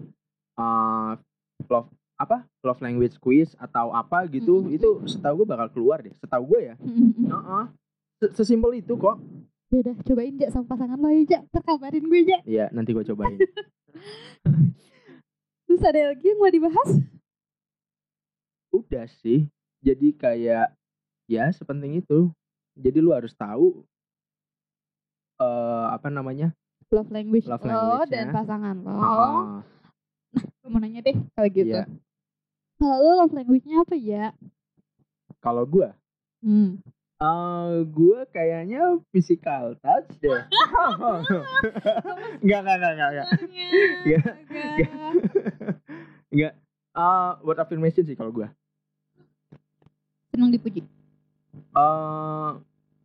Hmm. 0.52 1.14
uh, 1.14 1.66
love 1.66 1.87
apa 2.18 2.42
love 2.61 2.78
language 2.78 3.14
quiz 3.16 3.54
atau 3.57 3.90
apa 3.90 4.26
gitu 4.26 4.61
Mm-mm. 4.61 4.74
itu 4.74 4.88
setahu 5.07 5.38
gue 5.38 5.48
bakal 5.48 5.70
keluar 5.70 5.98
deh 5.98 6.11
setahu 6.16 6.44
gue 6.48 6.61
ya 6.64 6.74
Heeh. 6.76 7.64
Se- 8.18 8.33
sesimpel 8.35 8.74
itu 8.76 8.94
kok 8.94 9.16
Ya 9.68 9.85
udah 9.85 9.94
cobain 10.00 10.33
aja 10.35 10.48
sama 10.48 10.64
pasangan 10.66 10.96
lo 10.96 11.09
aja, 11.09 11.44
terkabarin 11.46 12.00
gue 12.02 12.20
aja. 12.22 12.38
ya 12.42 12.66
nanti 12.68 12.90
gue 12.90 13.04
cobain 13.04 13.37
Terus 15.64 15.83
ada 15.83 16.11
lagi 16.11 16.24
yang 16.26 16.38
mau 16.38 16.48
dibahas? 16.48 16.90
udah 18.70 19.04
sih 19.14 19.48
jadi 19.78 20.09
kayak 20.12 20.66
ya 21.24 21.48
sepenting 21.50 21.98
itu 21.98 22.28
jadi 22.74 22.98
lu 22.98 23.11
harus 23.11 23.33
tahu 23.33 23.81
eh 25.37 25.87
apa 25.88 26.09
namanya 26.09 26.52
Love 26.88 27.09
language 27.11 27.44
Love 27.44 27.62
lo 27.62 27.68
language-nya. 27.68 28.09
dan 28.11 28.26
pasangan 28.31 28.76
lo. 28.78 28.92
Heeh. 28.94 29.44
Gue 30.59 30.68
mau 30.68 30.78
nanya 30.78 31.00
deh 31.02 31.16
kalau 31.31 31.48
gitu. 31.50 31.68
Iya. 31.70 31.85
Kalau 32.79 32.97
lo 32.97 33.11
love 33.19 33.35
language-nya 33.35 33.83
apa 33.83 33.95
ya? 33.95 34.25
kalau 35.38 35.62
gue 35.62 35.87
Hmm. 36.38 36.79
Eh, 37.19 37.75
gue 37.85 38.19
kayaknya 38.31 39.03
physical 39.11 39.75
touch 39.79 40.07
deh. 40.19 40.35
Enggak, 42.38 42.59
enggak, 42.62 42.77
enggak, 42.79 42.93
enggak, 42.95 43.09
enggak. 43.11 43.27
Enggak. 46.31 46.55
Eh, 46.99 47.31
word 47.43 47.59
affirmation 47.59 48.03
sih 48.03 48.14
kalau 48.14 48.31
gue. 48.31 48.47
Senang 50.31 50.51
dipuji. 50.51 50.83
Eh, 51.55 52.51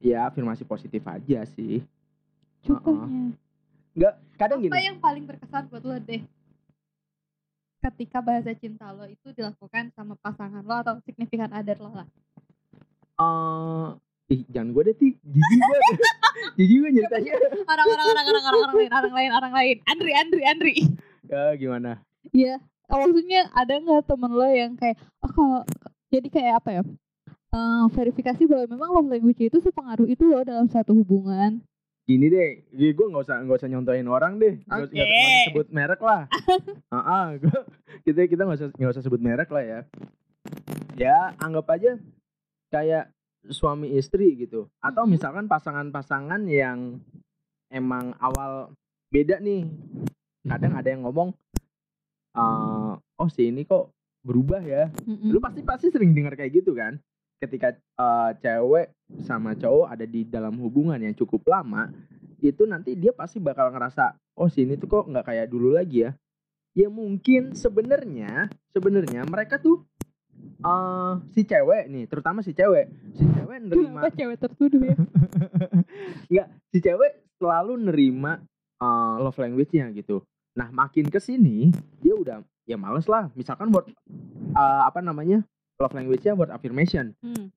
ya 0.04 0.26
afirmasi 0.26 0.62
positif 0.62 1.02
aja 1.06 1.46
sih. 1.54 1.82
Contohnya. 2.62 3.34
Enggak, 3.94 4.14
kadang 4.34 4.58
Apa 4.62 4.66
gini. 4.66 4.82
yang 4.82 4.98
paling 4.98 5.24
berkesan 5.26 5.70
buat 5.70 5.84
lo 5.86 5.98
deh? 6.00 6.22
Ketika 7.84 8.24
bahasa 8.24 8.56
cinta 8.56 8.96
lo 8.96 9.04
itu 9.04 9.36
dilakukan 9.36 9.92
sama 9.92 10.16
pasangan 10.16 10.64
lo 10.64 10.76
atau 10.80 10.96
signifikan 11.04 11.52
other 11.52 11.76
lo 11.84 11.92
lah. 11.92 12.08
Eh, 13.20 13.88
ih, 14.40 14.42
jangan 14.48 14.72
gue 14.72 14.84
deh, 14.88 14.96
Ti. 14.96 15.10
Jijik 15.20 15.60
gue. 15.60 15.80
Jijik 16.56 16.78
gue 16.88 16.92
ceritanya. 17.04 17.34
Orang-orang 17.68 18.06
orang-orang 18.08 18.44
orang 18.48 18.74
lain, 18.74 18.92
orang 18.92 19.14
lain, 19.14 19.32
orang 19.36 19.54
lain. 19.54 19.76
Andri, 19.84 20.12
Andri, 20.16 20.42
Andri. 20.48 20.76
Ya, 21.28 21.44
gimana? 21.60 22.00
Iya. 22.32 22.64
Maksudnya 22.88 23.50
ada 23.52 23.74
nggak 23.80 24.06
temen 24.06 24.32
lo 24.32 24.48
yang 24.48 24.78
kayak 24.78 25.00
oh 25.24 25.32
kalau 25.32 25.62
jadi 26.14 26.28
kayak 26.30 26.54
apa 26.62 26.70
ya? 26.80 26.84
Eh, 27.54 27.86
verifikasi 27.94 28.50
bahwa 28.50 28.66
memang 28.66 28.90
love 28.98 29.10
language 29.14 29.46
itu 29.46 29.58
sepengaruh 29.62 30.10
itu 30.10 30.26
loh 30.26 30.42
dalam 30.42 30.66
satu 30.70 30.94
hubungan. 30.98 31.62
Gini 32.04 32.28
deh, 32.28 32.68
gue 32.76 33.08
nggak 33.08 33.24
usah 33.24 33.40
nggak 33.40 33.60
usah 33.64 33.72
nyontohin 33.72 34.12
orang 34.12 34.36
deh, 34.36 34.60
nggak 34.68 34.76
usah- 34.84 34.92
nggak 34.92 35.08
usah 35.08 35.48
sebut 35.48 35.68
merek 35.72 36.02
lah. 36.04 36.22
Ah, 36.92 37.28
gua- 37.40 37.68
kita 38.04 38.28
kita 38.28 38.42
nggak 38.44 38.60
usah 38.60 38.70
nggak 38.76 38.92
usah 38.92 39.04
sebut 39.04 39.22
merek 39.24 39.48
lah 39.48 39.64
ya. 39.64 39.80
Ya 41.00 41.32
anggap 41.40 41.72
aja 41.72 41.96
kayak 42.68 43.08
suami 43.48 43.96
istri 43.96 44.36
gitu, 44.36 44.68
atau 44.80 45.08
misalkan 45.08 45.48
pasangan-pasangan 45.48 46.44
yang 46.46 47.00
emang 47.72 48.12
awal 48.20 48.76
beda 49.08 49.40
nih. 49.40 49.64
Kadang 50.44 50.76
ada 50.76 50.92
yang 50.92 51.08
ngomong, 51.08 51.32
eh, 52.36 52.92
oh 53.00 53.30
si 53.32 53.48
ini 53.48 53.64
kok 53.64 53.96
berubah 54.22 54.60
ya. 54.60 54.92
Lu 55.08 55.40
pasti 55.40 55.64
pasti 55.64 55.88
sering 55.88 56.12
dengar 56.12 56.36
kayak 56.36 56.52
gitu 56.52 56.76
kan? 56.76 57.00
Ketika 57.44 57.76
eh, 57.76 58.32
cewek 58.40 58.96
sama 59.28 59.60
cowok 59.60 59.88
ada 59.92 60.06
di 60.08 60.24
dalam 60.24 60.56
hubungan 60.64 60.96
yang 60.96 61.12
cukup 61.12 61.44
lama, 61.52 61.92
itu 62.40 62.64
nanti 62.64 62.96
dia 62.96 63.12
pasti 63.12 63.44
bakal 63.44 63.72
ngerasa, 63.76 64.16
oh 64.40 64.48
sini 64.48 64.80
tuh 64.80 64.88
kok 64.88 65.06
nggak 65.12 65.28
kayak 65.28 65.48
dulu 65.52 65.76
lagi 65.76 66.08
ya. 66.08 66.12
Ya 66.74 66.88
mungkin 66.90 67.54
sebenarnya 67.54 68.50
sebenarnya 68.72 69.28
mereka 69.28 69.60
tuh 69.60 69.84
eh 70.64 71.14
si 71.36 71.44
cewek 71.44 71.92
nih, 71.92 72.08
terutama 72.08 72.40
si 72.40 72.56
cewek, 72.56 72.88
si 73.14 73.24
cewek 73.28 73.58
nerima 73.68 74.08
Kenapa 74.08 74.10
cewek 74.20 74.38
tertuduh 74.40 74.82
ya? 74.82 74.96
Enggak, 76.32 76.48
si 76.72 76.78
cewek 76.80 77.12
selalu 77.38 77.74
nerima 77.76 78.40
uh, 78.80 79.20
love 79.20 79.38
language-nya 79.40 79.92
gitu. 79.96 80.24
Nah, 80.56 80.70
makin 80.70 81.10
ke 81.10 81.20
sini 81.20 81.74
dia 82.00 82.14
udah 82.16 82.42
ya 82.64 82.80
males 82.80 83.08
lah. 83.10 83.30
Misalkan 83.36 83.70
word 83.74 83.92
uh, 84.56 84.84
apa 84.88 85.04
namanya? 85.04 85.44
Love 85.84 85.92
language-nya 85.92 86.32
word 86.40 86.56
affirmation. 86.56 87.12
Hmm. 87.20 87.52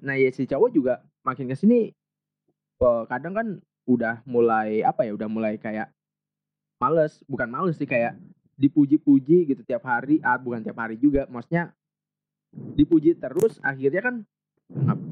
Nah, 0.00 0.16
ya 0.16 0.32
si 0.32 0.48
cowok 0.48 0.72
juga 0.72 1.04
makin 1.20 1.52
ke 1.52 1.56
sini 1.56 1.92
uh, 2.80 3.04
kadang 3.04 3.36
kan 3.36 3.46
udah 3.84 4.24
mulai 4.24 4.80
apa 4.80 5.04
ya? 5.04 5.12
Udah 5.12 5.28
mulai 5.28 5.60
kayak 5.60 5.92
males, 6.80 7.20
bukan 7.28 7.52
males 7.52 7.76
sih 7.76 7.84
kayak 7.84 8.16
dipuji-puji 8.56 9.52
gitu 9.52 9.60
tiap 9.68 9.84
hari, 9.84 10.16
ah 10.24 10.40
bukan 10.40 10.64
tiap 10.64 10.80
hari 10.80 10.96
juga, 10.96 11.28
maksudnya 11.28 11.76
dipuji 12.56 13.12
terus 13.20 13.60
akhirnya 13.60 14.00
kan 14.00 14.14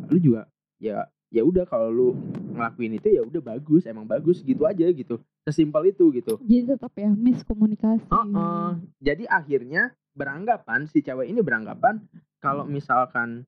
lu 0.08 0.16
juga 0.16 0.48
ya 0.80 1.04
ya 1.28 1.42
udah 1.44 1.66
kalau 1.68 1.90
lu 1.92 2.08
ngelakuin 2.56 2.96
itu 2.96 3.10
ya 3.10 3.22
udah 3.26 3.42
bagus 3.42 3.84
emang 3.84 4.06
bagus 4.06 4.40
gitu 4.40 4.64
aja 4.64 4.86
gitu 4.88 5.20
sesimpel 5.44 5.92
itu 5.92 6.08
gitu 6.14 6.40
Jadi 6.40 6.72
tetap 6.72 6.92
ya 6.96 7.10
miskomunikasi. 7.10 8.06
Heeh. 8.06 8.68
jadi 9.02 9.24
akhirnya 9.28 9.92
beranggapan 10.14 10.86
si 10.88 11.02
cewek 11.02 11.28
ini 11.28 11.42
beranggapan 11.42 12.00
kalau 12.38 12.64
misalkan 12.64 13.42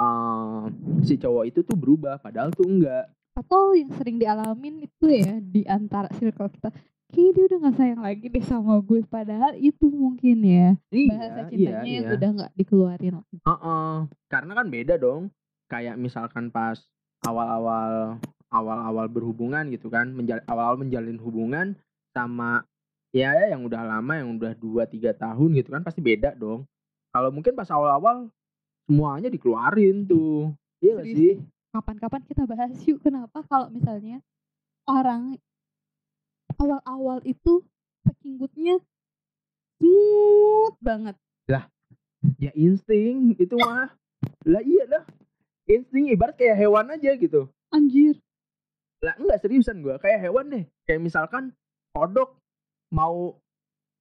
eh, 0.00 0.62
si 1.04 1.20
cowok 1.20 1.44
itu 1.46 1.60
tuh 1.62 1.76
berubah 1.76 2.16
padahal 2.18 2.50
tuh 2.50 2.66
enggak 2.66 3.12
Atau 3.38 3.78
yang 3.78 3.94
sering 3.94 4.18
dialamin 4.18 4.84
itu 4.84 5.06
ya 5.06 5.38
di 5.38 5.62
antara 5.64 6.10
circle 6.18 6.50
kita. 6.50 6.74
Kayaknya 7.10 7.30
dia 7.30 7.44
udah 7.46 7.58
gak 7.62 7.76
sayang 7.78 8.02
lagi 8.02 8.26
deh 8.26 8.44
sama 8.44 8.74
gue. 8.82 9.00
Padahal 9.06 9.54
itu 9.58 9.86
mungkin 9.90 10.38
ya. 10.44 10.68
Bahasa 10.90 11.46
cintanya 11.48 11.86
yang 11.86 12.06
iya. 12.10 12.14
udah 12.18 12.30
gak 12.42 12.52
dikeluarin 12.58 13.14
lagi. 13.22 13.36
Heeh. 13.42 13.94
Karena 14.28 14.52
kan 14.54 14.66
beda 14.68 14.94
dong. 14.98 15.30
Kayak 15.70 15.96
misalkan 15.98 16.50
pas 16.50 16.78
awal-awal 17.22 18.18
awal-awal 18.50 19.06
berhubungan 19.06 19.70
gitu 19.70 19.86
kan, 19.86 20.10
menjal- 20.10 20.42
awal-awal 20.50 20.82
menjalin 20.82 21.18
hubungan 21.22 21.78
sama 22.10 22.66
ya 23.10 23.34
yang 23.50 23.66
udah 23.66 23.82
lama, 23.82 24.12
yang 24.22 24.38
udah 24.38 24.54
2 24.54 24.86
3 24.86 25.14
tahun 25.14 25.48
gitu 25.58 25.68
kan 25.74 25.82
pasti 25.82 25.98
beda 26.02 26.34
dong. 26.38 26.66
Kalau 27.10 27.34
mungkin 27.34 27.58
pas 27.58 27.66
awal-awal 27.70 28.30
semuanya 28.86 29.26
dikeluarin 29.30 30.06
tuh. 30.06 30.54
Iya 30.78 31.02
gak 31.02 31.06
sih? 31.10 31.34
Kapan-kapan 31.70 32.22
kita 32.26 32.42
bahas 32.50 32.74
yuk 32.86 32.98
kenapa 33.02 33.42
kalau 33.46 33.70
misalnya 33.70 34.18
orang 34.90 35.38
awal-awal 36.58 37.22
itu 37.22 37.62
packing 38.02 38.40
good-nya 38.40 38.80
smooth 39.78 40.74
banget. 40.82 41.14
Ya 42.38 42.52
insting 42.52 43.36
itu 43.38 43.54
mah. 43.56 43.92
lah 44.44 44.62
iya 44.64 44.84
lah. 44.88 45.04
Insting 45.68 46.10
ibarat 46.10 46.36
kayak 46.36 46.58
hewan 46.58 46.90
aja 46.90 47.14
gitu. 47.16 47.48
Anjir. 47.70 48.18
Lah 49.00 49.14
enggak 49.16 49.40
seriusan 49.40 49.80
gua 49.80 49.96
kayak 50.00 50.20
hewan 50.28 50.48
deh. 50.50 50.64
Kayak 50.84 51.00
misalkan 51.06 51.52
kodok 51.94 52.39
mau 52.90 53.38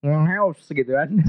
ngeheos 0.01 0.59
gitu 0.65 0.91
kan. 0.91 1.09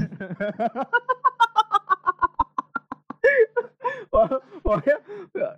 Pokoknya 4.61 4.97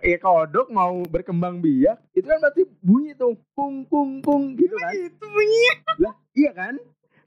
ya 0.00 0.18
kodok 0.18 0.70
mau 0.70 1.02
berkembang 1.04 1.58
biak 1.58 1.98
itu 2.14 2.24
kan 2.24 2.38
pasti 2.38 2.62
bunyi 2.80 3.12
tuh 3.14 3.34
kung 3.52 3.82
kung 3.86 4.22
kung 4.22 4.54
gitu 4.54 4.74
kan. 4.78 4.92
Itu 4.94 5.24
bunyinya. 5.26 5.74
Lah 6.00 6.14
iya 6.32 6.50
kan? 6.54 6.74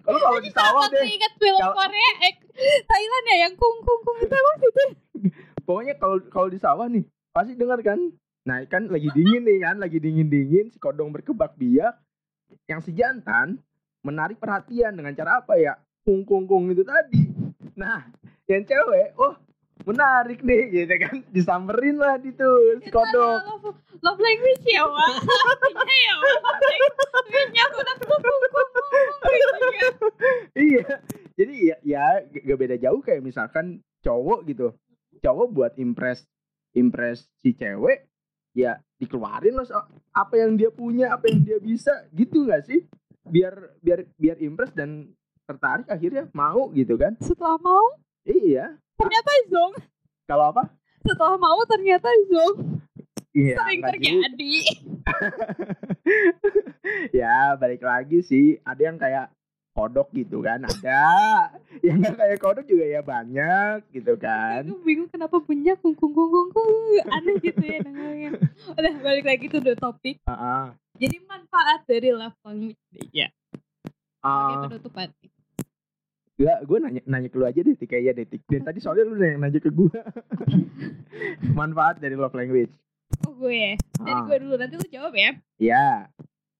Kalau 0.07 0.19
kalau 0.23 0.39
di 0.39 0.51
sawah 0.55 0.87
deh. 0.87 1.03
ingat 1.03 1.33
film 1.35 1.59
Kalau- 1.59 1.75
Korea 1.75 2.11
eh, 2.23 2.33
Thailand 2.87 3.25
ya 3.27 3.35
yang 3.43 3.53
kung 3.59 3.75
kung 3.83 4.01
kung 4.01 4.17
itu 4.23 4.31
apa 4.31 4.51
sih 4.55 4.69
itu? 4.71 4.83
Pokoknya 5.67 5.93
kalau 5.99 6.17
kalau 6.31 6.47
di 6.47 6.59
sawah 6.59 6.87
nih 6.87 7.03
pasti 7.35 7.53
dengar 7.59 7.83
kan. 7.83 7.99
Nah 8.47 8.63
kan 8.71 8.87
lagi 8.87 9.11
dingin 9.11 9.43
nih 9.43 9.59
kan, 9.59 9.75
lagi 9.83 9.99
dingin 9.99 10.31
dingin 10.31 10.71
si 10.71 10.79
kodong 10.79 11.11
berkembang 11.11 11.51
biak. 11.59 11.99
Yang 12.71 12.79
si 12.87 12.91
jantan 12.95 13.59
menarik 14.07 14.39
perhatian 14.39 14.95
dengan 14.95 15.11
cara 15.11 15.43
apa 15.43 15.59
ya? 15.59 15.75
Kung 16.07 16.23
kung 16.23 16.47
kung 16.47 16.71
itu 16.71 16.87
tadi. 16.87 17.27
Nah 17.75 18.07
yang 18.47 18.63
cewek, 18.63 19.11
oh 19.19 19.35
menarik 19.83 20.39
nih 20.43 20.71
gitu 20.71 20.95
kan. 20.99 21.15
Disamperin 21.31 21.99
lah 21.99 22.15
di 22.19 22.31
tuh 22.31 22.79
kodok. 22.91 23.39
love, 23.43 23.75
love 24.03 24.19
language 24.19 24.63
ya 24.67 24.83
wah 24.87 25.11
ya 26.07 26.13
wah 26.19 26.55
Language 26.63 27.59
aku 27.59 27.75
udah 27.83 27.95
ngomong 28.07 28.39
gitu 29.27 29.67
ya. 29.67 29.89
Iya. 30.57 30.87
Jadi 31.37 31.53
ya 31.69 31.75
ya 31.85 32.03
gak 32.27 32.59
beda 32.59 32.75
jauh 32.79 32.99
kayak 33.03 33.23
misalkan 33.23 33.83
cowok 34.03 34.47
gitu. 34.47 34.67
Cowok 35.23 35.47
buat 35.51 35.73
impress 35.75 36.23
impress 36.75 37.27
si 37.43 37.51
cewek 37.55 38.07
ya 38.57 38.81
dikeluarin 38.97 39.53
so- 39.65 39.85
apa 40.13 40.33
yang 40.39 40.57
dia 40.57 40.73
punya 40.73 41.13
apa 41.13 41.29
yang 41.29 41.43
dia 41.45 41.57
bisa. 41.61 42.07
Gitu 42.11 42.47
nggak 42.47 42.63
sih 42.65 42.81
biar 43.29 43.53
biar 43.83 43.99
biar 44.15 44.37
impress 44.41 44.73
dan 44.73 45.11
tertarik 45.47 45.87
akhirnya 45.87 46.27
mau 46.35 46.71
gitu 46.75 46.97
kan. 46.99 47.15
Setelah 47.21 47.59
mau? 47.61 47.85
Iya. 48.27 48.75
Ternyata 48.97 49.31
zong 49.47 49.73
kalau 50.27 50.51
apa? 50.51 50.63
Setelah 51.05 51.39
mau 51.39 51.59
ternyata 51.69 52.09
zong 52.27 52.83
iya 53.37 53.53
Sering 53.53 53.81
terjadi. 53.85 54.55
ya 57.21 57.53
balik 57.55 57.85
lagi 57.85 58.25
sih. 58.25 58.57
Ada 58.65 58.81
yang 58.81 58.97
kayak 58.97 59.36
kodok 59.77 60.09
gitu 60.09 60.41
kan 60.41 60.57
ada 60.59 61.05
yang 61.85 62.01
nggak 62.01 62.17
kayak 62.17 62.39
kodok 62.41 62.65
juga 62.65 62.85
ya 62.89 63.05
banyak 63.05 63.85
gitu 63.93 64.17
kan 64.17 64.65
Aku 64.65 64.81
bingung 64.81 65.05
kenapa 65.05 65.37
punya 65.37 65.77
kung 65.77 65.93
kung 65.93 66.09
kung 66.11 66.25
kung 66.27 66.49
kung 66.49 66.71
Aneh 67.05 67.37
gitu 67.37 67.61
ya 67.61 67.85
dengarnya 67.85 68.41
Udah 68.73 68.93
balik 68.97 69.29
lagi 69.29 69.45
tuh 69.45 69.61
the 69.61 69.77
topik 69.77 70.17
Ah, 70.25 70.33
ah. 70.33 70.65
Jadi 70.97 71.21
manfaat 71.21 71.85
dari 71.85 72.09
love 72.09 72.33
language 72.41 72.81
Ya 73.13 73.29
Sebagai 74.17 74.57
penutupan 74.73 75.13
Enggak, 76.37 76.59
gue 76.63 76.77
nanya, 76.77 77.01
nanya 77.09 77.29
ke 77.33 77.37
lu 77.41 77.49
aja 77.49 77.65
deh. 77.65 77.73
Kayaknya 77.73 78.11
deh, 78.13 78.25
Tik. 78.29 78.45
Dan 78.45 78.61
tadi 78.61 78.77
soalnya 78.77 79.09
lu 79.09 79.17
yang 79.17 79.41
nanya 79.41 79.57
ke 79.57 79.73
gue. 79.73 79.89
Manfaat 81.57 81.97
dari 81.97 82.13
love 82.13 82.37
language. 82.37 82.69
Oh 83.25 83.33
gue 83.33 83.49
ya 83.49 83.73
Dari 83.97 84.13
Ah. 84.13 84.21
gue 84.21 84.37
dulu 84.45 84.53
nanti 84.53 84.77
lu 84.77 84.85
jawab 84.85 85.17
ya 85.17 85.33
Ya, 85.57 86.11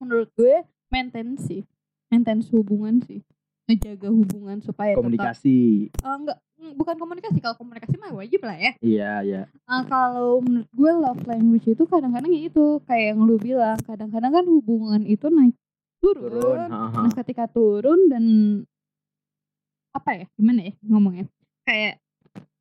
Menurut 0.01 0.33
gue 0.33 0.65
maintain 0.89 1.37
sih 1.37 1.61
Maintain 2.07 2.39
hubungan 2.51 2.99
sih 3.03 3.21
Ngejaga 3.67 4.07
hubungan 4.07 4.63
supaya 4.63 4.95
tetap 4.95 5.03
komunikasi. 5.03 5.91
Eh, 5.91 6.15
enggak 6.15 6.39
mm, 6.55 6.73
bukan 6.79 6.95
komunikasi 6.95 7.37
kalau 7.43 7.59
komunikasi 7.59 7.99
mah 7.99 8.15
wajib 8.15 8.39
lah 8.41 8.55
ya 8.55 8.71
Iya, 8.79 9.11
iya. 9.21 9.41
Eh, 9.51 9.83
kalau 9.85 10.39
menurut 10.39 10.71
gue 10.71 10.91
love 10.93 11.23
language 11.27 11.67
itu 11.67 11.83
kadang-kadang 11.83 12.31
ya 12.31 12.47
itu 12.47 12.79
kayak 12.87 13.11
yang 13.11 13.27
lu 13.27 13.35
bilang 13.35 13.75
kadang-kadang 13.83 14.31
kan 14.31 14.45
hubungan 14.47 15.03
itu 15.03 15.27
naik 15.27 15.51
turun, 15.99 16.31
Turun. 16.31 16.69
ha, 16.71 16.79
ha. 16.87 16.99
nah 17.03 17.11
ketika 17.11 17.49
turun 17.49 18.07
dan 18.07 18.23
apa 19.91 20.09
ya 20.13 20.25
gimana 20.37 20.61
ya 20.69 20.73
ngomongnya 20.85 21.25
kayak 21.65 21.97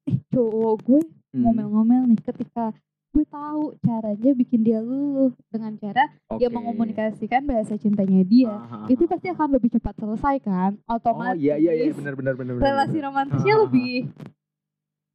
eh 0.09 0.17
cowok 0.33 0.77
gue 0.83 1.03
Hmm, 1.37 1.43
ngomel-ngomel 1.45 2.09
nih 2.09 2.21
ketika 2.25 2.73
gue 3.17 3.25
tahu 3.27 3.63
caranya 3.81 4.31
bikin 4.35 4.61
dia 4.61 4.77
luluh 4.79 5.33
dengan 5.49 5.73
cara 5.75 6.05
dia 6.37 6.47
oke. 6.47 6.53
mengomunikasikan 6.53 7.43
bahasa 7.43 7.75
cintanya 7.75 8.21
dia 8.23 8.45
Ha, 8.47 8.61
ha, 8.61 8.77
ha. 8.77 8.87
itu 8.87 9.09
pasti 9.09 9.27
akan 9.27 9.57
lebih 9.57 9.73
cepat 9.73 9.97
selesai 9.97 10.37
kan 10.39 10.77
Oh, 10.85 11.01
otomatis 11.01 11.41
iya, 11.41 11.57
iya, 11.57 11.73
iya. 11.73 11.91
Benar, 11.91 12.13
benar, 12.13 12.37
benar. 12.37 12.61
relasi 12.61 13.01
romantisnya 13.01 13.41
Ha, 13.49 13.57
ha, 13.57 13.57
ha. 13.57 13.65
lebih 13.65 13.93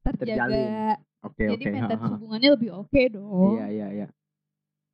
terjaga 0.02 0.50
Terjalin. 0.50 0.98
Oke, 1.22 1.44
jadi 1.48 1.62
ha, 1.62 1.70
maintenance 1.72 1.94
ha, 1.96 2.08
ha. 2.10 2.14
hubungannya 2.18 2.50
lebih 2.52 2.70
oke 2.76 3.02
dong 3.08 3.54
Iya, 3.54 3.66
iya, 3.70 3.88
iya. 3.94 4.08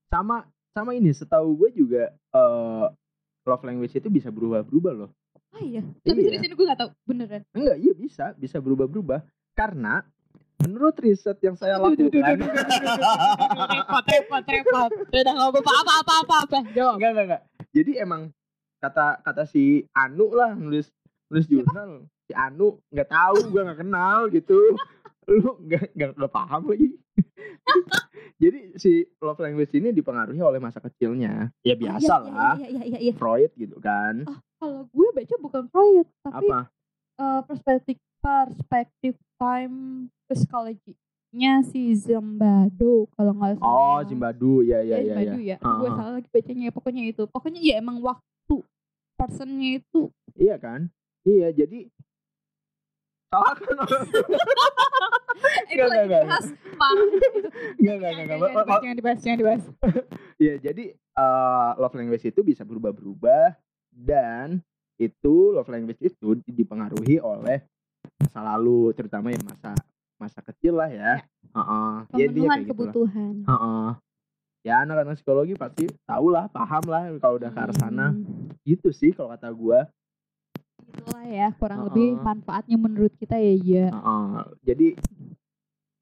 Sama 0.06 0.44
sama 0.70 0.92
ini 0.92 1.10
setahu 1.10 1.56
gue 1.58 1.70
juga 1.74 2.04
eh 2.12 2.86
love 3.42 3.64
language 3.64 3.96
itu 3.96 4.10
bisa 4.10 4.28
berubah-berubah 4.28 4.94
loh. 4.94 5.12
oh 5.50 5.64
iya 5.64 5.80
tapi 6.04 6.20
Iya. 6.22 6.36
di 6.36 6.40
sini 6.44 6.54
gue 6.54 6.66
gak 6.68 6.80
tahu 6.84 6.92
beneran 7.08 7.42
Enggak, 7.50 7.78
iya 7.80 7.94
bisa, 7.96 8.26
bisa 8.36 8.60
berubah-berubah. 8.60 9.24
Karena 9.56 10.04
menurut 10.58 10.96
riset 10.98 11.38
yang 11.40 11.54
saya 11.54 11.78
lakukan, 11.78 12.10
repot 12.10 14.04
repot 14.04 14.44
repot 14.44 14.90
udah 15.08 15.34
nggak 15.34 15.50
apa 15.54 15.72
apa 15.72 15.94
apa 15.96 16.14
apa 16.18 16.36
apa 16.44 16.58
jawab 16.74 16.98
enggak, 16.98 17.10
enggak, 17.12 17.26
enggak. 17.26 17.42
Jadi 17.72 17.92
emang 17.98 18.22
kata 18.78 19.22
kata 19.22 19.44
si 19.46 19.86
Anu 19.92 20.32
lah 20.32 20.54
nulis 20.54 20.90
nulis 21.30 21.46
jurnal. 21.46 22.06
Si 22.26 22.34
Anu 22.34 22.82
nggak 22.90 23.08
tahu, 23.08 23.38
gua 23.50 23.62
nggak 23.66 23.80
kenal 23.82 24.20
gitu. 24.30 24.58
Lu 25.28 25.60
nggak 25.60 25.92
nggak 25.94 26.10
nggak 26.16 26.32
paham 26.32 26.62
lagi. 26.66 26.90
Jadi 28.42 28.78
si 28.78 28.92
love 29.18 29.38
language 29.38 29.74
ini 29.74 29.90
dipengaruhi 29.92 30.40
oleh 30.40 30.58
masa 30.58 30.78
kecilnya. 30.80 31.50
Ya 31.62 31.74
biasa 31.74 32.14
Oh, 32.14 32.22
iya, 32.24 32.32
lah. 32.32 32.56
iya, 32.56 32.68
iya, 32.70 32.84
iya, 32.86 33.00
iya. 33.10 33.14
Freud 33.14 33.52
gitu 33.54 33.78
kan. 33.78 34.24
kalau 34.58 34.90
gue 34.90 35.08
baca 35.14 35.36
bukan 35.38 35.64
Freud 35.70 36.08
tapi 36.26 36.50
Apa? 36.50 36.60
eh, 37.16 37.42
perspektif 37.46 37.98
perspektif 38.18 39.14
time 39.38 40.10
psychology-nya 40.30 41.64
si 41.64 41.92
Zambado 41.94 43.08
kalau 43.14 43.32
nggak 43.34 43.58
salah 43.58 43.72
Oh, 43.94 44.00
Zimbadu. 44.04 44.62
Ya, 44.62 44.80
ya, 44.80 44.98
ya, 44.98 44.98
ya. 44.98 45.04
Zimbadu 45.16 45.40
ya, 45.42 45.56
Ah, 45.60 45.78
gue 45.78 45.88
ah. 45.88 45.96
salah 45.96 46.14
lagi 46.14 46.30
bacanya 46.30 46.64
ya 46.64 46.74
pokoknya 46.74 47.04
itu 47.06 47.24
pokoknya 47.26 47.60
ya 47.62 47.74
emang 47.78 47.98
waktu 48.00 48.56
personnya 49.14 49.70
itu 49.78 50.12
Iya 50.34 50.56
kan? 50.56 50.92
Iya, 51.24 51.50
jadi 51.52 51.90
salah 53.28 53.56
kan? 53.56 53.76
itu 55.68 55.76
Nggak, 55.76 55.88
lagi 55.88 56.08
nggak, 56.08 56.24
dibahas 56.24 56.48
parah 56.74 57.06
itu 57.06 57.30
Enggak, 57.80 57.96
enggak, 57.96 58.12
enggak, 58.12 58.26
enggak. 58.26 58.66
Jangan- 58.66 58.98
dibahas 58.98 59.20
jangan 59.22 59.38
dibahas 59.38 59.64
Iya, 60.44 60.54
jadi 60.62 60.84
eh, 60.94 61.72
love 61.76 61.96
language 61.96 62.26
itu 62.26 62.42
bisa 62.42 62.62
berubah-berubah 62.64 63.58
dan 63.92 64.62
itu 64.98 65.36
love 65.52 65.68
language 65.68 66.00
itu 66.00 66.38
di- 66.40 66.56
dipengaruhi 66.56 67.18
oleh 67.18 67.62
masa 68.18 68.40
lalu, 68.44 68.94
terutama 68.94 69.30
yang 69.30 69.44
masa 69.44 69.74
masa 70.18 70.42
kecil 70.42 70.78
lah 70.78 70.90
ya. 70.90 71.22
Heeh. 71.54 71.94
Ya, 72.18 72.24
intinya 72.26 72.30
pemenuhan 72.30 72.58
kayak 72.58 72.66
gitulah. 72.66 72.74
kebutuhan 72.74 73.34
Heeh. 73.46 73.88
Ya 74.66 74.76
anak-anak 74.84 75.16
psikologi 75.16 75.54
pasti 75.56 75.86
tahu 76.04 76.28
lah, 76.34 76.52
paham 76.52 76.84
lah 76.92 77.08
kalau 77.24 77.40
udah 77.40 77.50
ke 77.54 77.60
arah 77.62 77.78
sana. 77.78 78.12
Hmm. 78.12 78.52
Gitu 78.68 78.90
sih 78.92 79.16
kalau 79.16 79.32
kata 79.32 79.50
gua. 79.54 79.88
itulah 80.88 81.26
ya 81.28 81.52
kurang 81.60 81.84
Heeh. 81.84 81.88
lebih 81.92 82.08
manfaatnya 82.24 82.78
menurut 82.80 83.14
kita 83.20 83.36
ya 83.38 83.54
ya 83.60 83.86
Heeh. 83.92 84.28
Jadi 84.66 84.88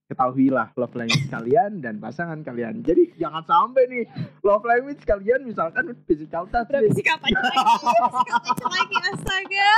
ketahuilah 0.05 0.69
love 0.77 0.93
language 0.93 1.25
kalian 1.33 1.81
dan 1.81 1.97
pasangan 1.97 2.37
kalian. 2.45 2.85
Jadi 2.85 3.17
jangan 3.17 3.41
sampai 3.43 3.89
nih 3.89 4.03
love 4.45 4.61
language 4.61 5.01
kalian 5.01 5.41
misalkan 5.41 5.97
physical 6.05 6.45
touch 6.47 6.69
Udah 6.69 6.81
physical 6.85 7.17
touch 7.17 7.33
lagi 7.33 7.65
physical 7.81 8.39
touch 8.53 8.63
lagi 8.69 8.97
astaga 9.09 9.71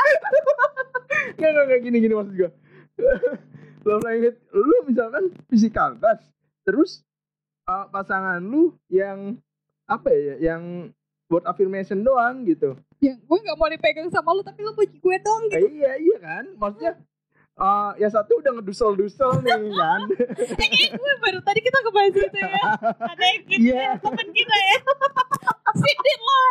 nggak, 1.39 1.79
gini, 1.79 1.97
gini 2.03 2.13
maksud 2.13 2.35
gue 2.35 2.51
Love 3.87 4.03
language 4.03 4.37
Lu 4.51 4.77
misalkan 4.83 5.23
physical 5.47 5.95
touch 5.95 6.27
Terus 6.61 7.01
uh, 7.63 7.87
pasangan 7.87 8.37
lu 8.37 8.75
yang 8.87 9.39
Apa 9.85 10.11
ya 10.11 10.35
Yang 10.45 10.91
word 11.27 11.43
affirmation 11.43 11.99
doang 12.01 12.43
gitu. 12.43 12.79
Ya 12.97 13.11
gue 13.13 13.37
gak 13.37 13.55
mau 13.55 13.67
dipegang 13.67 14.07
sama 14.07 14.31
lu 14.31 14.39
tapi 14.41 14.59
lu 14.59 14.71
puji 14.71 14.95
gue 14.95 15.17
dong 15.19 15.41
gitu. 15.47 15.59
Eh, 15.59 15.71
Iya 15.77 15.91
iya 15.97 16.17
kan? 16.17 16.43
Maksudnya 16.55 16.93
uh, 17.57 17.91
Yang 17.95 18.15
satu 18.15 18.31
udah 18.37 18.51
ngedusel-dusel 18.53 19.31
nih 19.41 19.59
kan? 19.75 20.01
Eh, 20.07 20.55
kayaknya 20.55 20.87
gue 20.93 21.13
baru 21.19 21.39
tadi 21.41 21.59
kita 21.59 21.77
ngebahas 21.77 22.13
itu 22.15 22.37
ya. 22.37 22.63
Ada 22.95 23.23
yang 23.25 23.41
gitu 23.43 23.59
Iya. 23.61 23.75
ya 23.75 23.91
temen 23.99 24.27
kita 24.29 24.55
ya. 24.57 24.77
Sidit 25.73 26.19
lah 26.21 26.47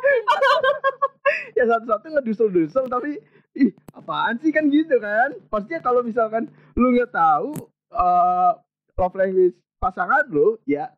Yang 1.54 1.68
satu-satu 1.72 2.06
ngedusel-dusel 2.12 2.84
Tapi 2.86 3.10
Ih 3.56 3.72
apaan 4.06 4.38
sih? 4.38 4.54
Kan 4.54 4.70
gitu 4.70 5.02
kan? 5.02 5.34
Maksudnya 5.50 5.82
kalau 5.82 6.06
misalkan 6.06 6.46
Lu 6.78 6.94
nggak 6.94 7.10
tahu 7.10 7.50
uh, 7.90 8.54
Love 8.94 9.18
language 9.18 9.58
pasangan 9.82 10.24
lu 10.30 10.56
Ya 10.64 10.94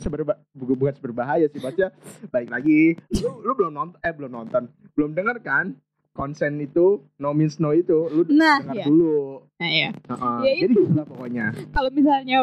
seberba 0.00 0.40
bukan 0.56 0.76
bukan 0.76 0.94
seberbahaya 0.96 1.46
sih 1.52 1.60
maksudnya 1.60 1.92
balik 2.32 2.48
lagi 2.48 2.96
lu, 3.20 3.44
lu 3.44 3.52
belum 3.52 3.76
nonton 3.76 3.98
eh 4.00 4.12
belum 4.16 4.32
nonton 4.32 4.72
belum 4.96 5.12
dengar 5.12 5.36
kan 5.44 5.76
konsen 6.16 6.56
itu 6.64 7.04
no 7.20 7.36
means 7.36 7.60
no 7.60 7.76
itu 7.76 8.08
lu 8.08 8.24
nah 8.32 8.56
dengar 8.64 8.76
ya 8.80 8.86
dulu. 8.88 9.44
Nah 9.60 9.68
ya 9.68 9.90
Heeh. 9.92 10.38
Ya 10.48 10.52
jadi 10.64 10.74
gitu 10.80 10.96
lah 10.96 11.04
pokoknya. 11.04 11.46
Kalau 11.76 11.90
misalnya 11.92 12.38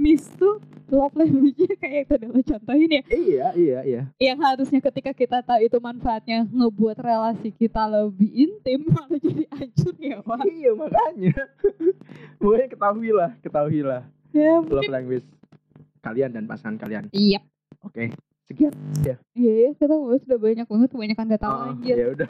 Miss 0.00 0.24
tuh 0.34 0.58
love 0.88 1.14
language 1.14 1.56
kayak 1.82 2.10
udah 2.10 2.28
lo 2.28 2.40
contohin 2.42 2.90
ya. 2.90 3.02
Iya 3.08 3.46
iya 3.54 3.78
iya. 3.82 4.02
Yang 4.18 4.38
harusnya 4.44 4.80
ketika 4.82 5.10
kita 5.12 5.38
tahu 5.40 5.60
itu 5.64 5.78
manfaatnya 5.78 6.44
ngebuat 6.48 7.00
relasi 7.00 7.52
kita 7.52 7.86
lebih 7.86 8.28
intim 8.28 8.84
malah 8.92 9.18
jadi 9.18 9.44
hancur 9.52 9.94
ya 9.98 10.18
Wak. 10.20 10.44
iya 10.46 10.70
makanya. 10.72 11.36
Pokoknya 12.40 12.66
ketahuilah 12.70 13.30
ketahuilah 13.40 14.02
ya 14.32 14.60
love 14.60 14.90
language 14.90 15.26
kalian 16.00 16.30
dan 16.32 16.44
pasangan 16.44 16.76
kalian. 16.76 17.08
Iya. 17.12 17.40
Oke 17.82 18.12
sekian 18.50 18.74
iya 19.00 19.16
ya 19.32 19.70
kita 19.78 19.94
bahas 19.96 20.20
udah 20.28 20.40
banyak 20.42 20.66
banget 20.68 20.88
kebanyakan 20.92 21.26
data 21.30 21.46
Heeh, 21.46 21.62
anjir. 21.72 21.96
ya 21.96 22.06
udah. 22.12 22.28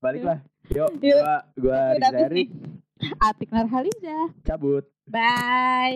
Baliklah. 0.00 0.38
Yuk 0.72 0.90
Yuk. 1.02 1.20
gua 1.20 1.36
gua 1.60 1.78
Erik 2.30 2.50
Atik 3.20 3.52
Narhaliza. 3.52 4.32
Cabut. 4.42 4.88
Bye 5.06 5.94